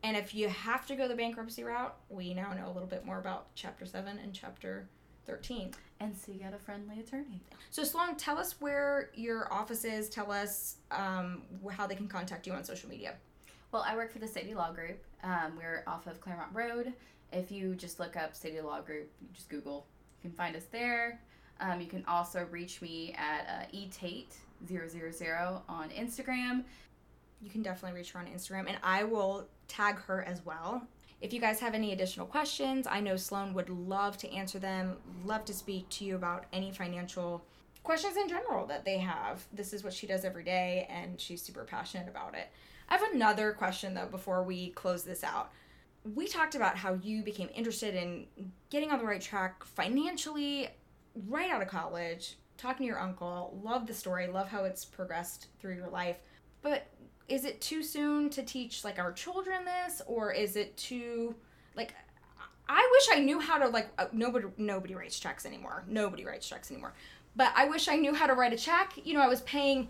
[0.02, 3.04] And if you have to go the bankruptcy route, we now know a little bit
[3.04, 4.88] more about Chapter 7 and Chapter
[5.30, 5.72] 13.
[6.00, 7.42] And you out a friendly attorney.
[7.70, 10.08] So, Sloan, tell us where your office is.
[10.08, 13.14] Tell us um, how they can contact you on social media.
[13.70, 15.04] Well, I work for the City Law Group.
[15.22, 16.92] Um, we're off of Claremont Road.
[17.32, 19.86] If you just look up City Law Group, you just Google,
[20.22, 21.20] you can find us there.
[21.60, 26.64] Um, you can also reach me at uh, etate000 on Instagram.
[27.42, 30.82] You can definitely reach her on Instagram, and I will tag her as well.
[31.20, 34.96] If you guys have any additional questions, I know Sloan would love to answer them,
[35.24, 37.44] love to speak to you about any financial
[37.82, 39.44] questions in general that they have.
[39.52, 42.48] This is what she does every day, and she's super passionate about it.
[42.88, 45.52] I have another question though before we close this out.
[46.14, 48.26] We talked about how you became interested in
[48.70, 50.68] getting on the right track financially
[51.28, 53.60] right out of college, talking to your uncle.
[53.62, 56.16] Love the story, love how it's progressed through your life.
[56.62, 56.86] But
[57.30, 61.34] is it too soon to teach like our children this or is it too
[61.76, 61.94] like
[62.68, 65.84] I wish I knew how to like uh, nobody nobody writes checks anymore.
[65.88, 66.92] Nobody writes checks anymore.
[67.34, 68.92] But I wish I knew how to write a check.
[69.02, 69.88] You know, I was paying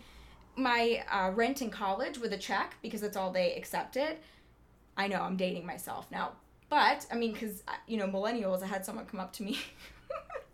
[0.57, 4.16] my uh, rent in college with a check because that's all they accepted.
[4.97, 6.32] I know I'm dating myself now,
[6.68, 8.62] but I mean, because you know, millennials.
[8.62, 9.59] I had someone come up to me.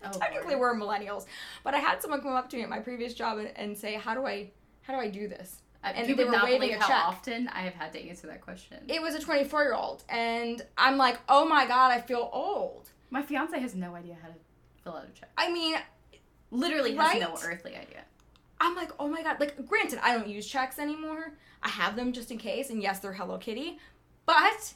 [0.05, 0.79] Oh, Technically, Lord.
[0.79, 1.25] we're millennials,
[1.65, 3.95] but I had someone come up to me at my previous job and, and say,
[3.95, 4.51] "How do I,
[4.83, 5.63] how do I do this?"
[5.95, 7.05] And you they were not waving a how check.
[7.05, 8.79] often I have had to answer that question.
[8.89, 12.91] It was a 24 year old, and I'm like, "Oh my god, I feel old."
[13.11, 14.35] My fiance has no idea how to
[14.83, 15.31] fill out a check.
[15.39, 15.77] I mean,
[16.51, 18.05] Literally has no earthly idea.
[18.61, 19.41] I'm like, oh my god.
[19.41, 21.35] Like, granted, I don't use checks anymore.
[21.63, 23.79] I have them just in case, and yes, they're Hello Kitty.
[24.25, 24.75] But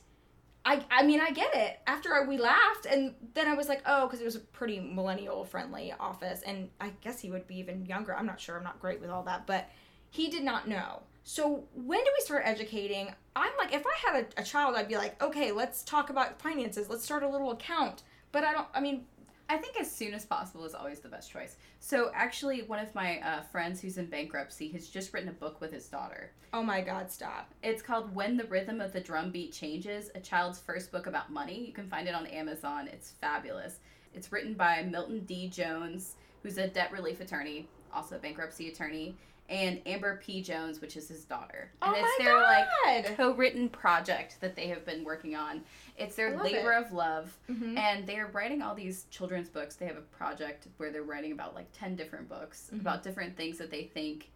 [0.64, 1.80] I, I mean, I get it.
[1.86, 4.80] After I, we laughed, and then I was like, oh, because it was a pretty
[4.80, 8.14] millennial friendly office, and I guess he would be even younger.
[8.14, 8.56] I'm not sure.
[8.56, 9.70] I'm not great with all that, but
[10.11, 11.02] he did not know.
[11.22, 13.08] So when do we start educating?
[13.36, 16.40] I'm like, if I had a, a child, I'd be like, okay, let's talk about
[16.42, 16.88] finances.
[16.88, 18.02] Let's start a little account.
[18.32, 18.66] But I don't.
[18.74, 19.04] I mean,
[19.48, 21.56] I think as soon as possible is always the best choice.
[21.80, 25.61] So actually, one of my uh, friends who's in bankruptcy has just written a book
[25.61, 26.30] with his daughter.
[26.52, 27.11] Oh my God!
[27.11, 27.52] Stop.
[27.62, 31.32] It's called "When the Rhythm of the Drum Beat Changes: A Child's First Book About
[31.32, 32.88] Money." You can find it on Amazon.
[32.88, 33.80] It's fabulous.
[34.14, 35.48] It's written by Milton D.
[35.48, 39.16] Jones, who's a debt relief attorney, also a bankruptcy attorney,
[39.51, 40.40] and Amber P.
[40.42, 41.70] Jones, which is his daughter.
[41.82, 43.05] And oh it's my their God.
[43.09, 45.62] like co-written project that they have been working on.
[45.98, 46.86] It's their labor it.
[46.86, 47.36] of love.
[47.51, 47.76] Mhm.
[47.76, 49.74] And they're writing all these children's books.
[49.74, 52.80] They have a project where they're writing about like 10 different books Mhm.
[52.80, 54.30] about different things that they think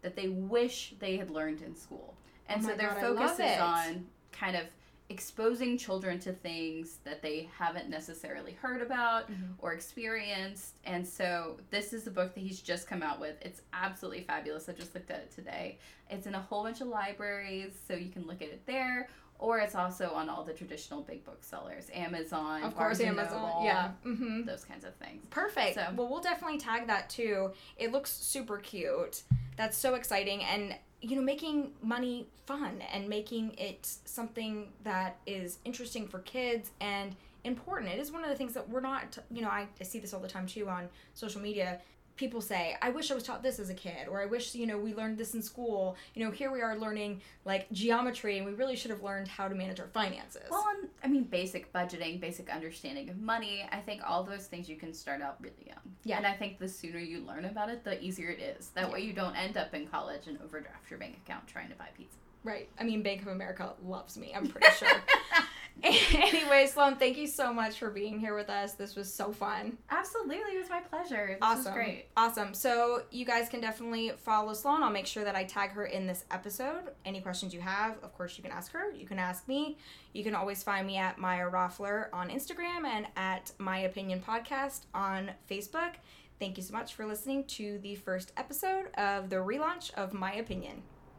[0.00, 2.16] that they wish they had learned in school.
[2.48, 4.66] And Oh so their God, focus is on kind of
[5.08, 9.54] exposing children to things that they haven't necessarily heard about Mhm.
[9.58, 10.74] or experienced.
[10.84, 13.36] And so this is the book that he's just come out with.
[13.40, 14.68] It's absolutely fabulous.
[14.68, 15.78] I just looked at it today.
[16.10, 19.08] It's in a whole bunch of libraries, so you can look at it there.
[19.38, 23.42] Or it's also on all the traditional big booksellers, Amazon, Of course, Amazon.
[23.42, 23.92] Noble, Yeah.
[24.04, 24.44] Mm-hmm.
[24.44, 25.24] those kinds of things.
[25.30, 25.74] Perfect.
[25.74, 27.52] So- Well, we'll definitely tag that too.
[27.76, 29.22] It looks super cute.
[29.56, 30.42] That's so exciting.
[30.42, 30.74] And,
[31.06, 37.14] you know, making money fun and making it something that is interesting for kids and
[37.44, 37.92] important.
[37.92, 40.12] It is one of the things that we're not, you know, I, I see this
[40.12, 41.80] all the time too on social media.
[42.16, 44.66] People say, I wish I was taught this as a kid, or I wish, you
[44.66, 45.96] know, we learned this in school.
[46.14, 49.48] You know, here we are learning like geometry, and we really should have learned how
[49.48, 50.42] to manage our finances.
[50.50, 53.68] Well, and, I mean, basic budgeting, basic understanding of money.
[53.70, 55.76] I think all those things you can start out really young.
[56.04, 56.16] Yeah.
[56.16, 58.70] And I think the sooner you learn about it, the easier it is.
[58.70, 61.74] That way you don't end up in college and overdraft your bank account trying to
[61.74, 62.16] buy pizza.
[62.44, 62.68] Right.
[62.78, 64.32] I mean, Bank of America loves me.
[64.34, 64.88] I'm pretty sure.
[65.82, 68.72] anyway, Sloan, thank you so much for being here with us.
[68.72, 69.76] This was so fun.
[69.90, 71.26] Absolutely, it was my pleasure.
[71.28, 71.64] This awesome.
[71.64, 72.06] was great.
[72.16, 72.54] Awesome.
[72.54, 74.82] So, you guys can definitely follow Sloan.
[74.82, 76.92] I'll make sure that I tag her in this episode.
[77.04, 78.90] Any questions you have, of course, you can ask her.
[78.92, 79.76] You can ask me.
[80.12, 84.86] You can always find me at Maya Roffler on Instagram and at My Opinion Podcast
[84.94, 85.94] on Facebook.
[86.38, 90.34] Thank you so much for listening to the first episode of the relaunch of My
[90.34, 90.82] Opinion.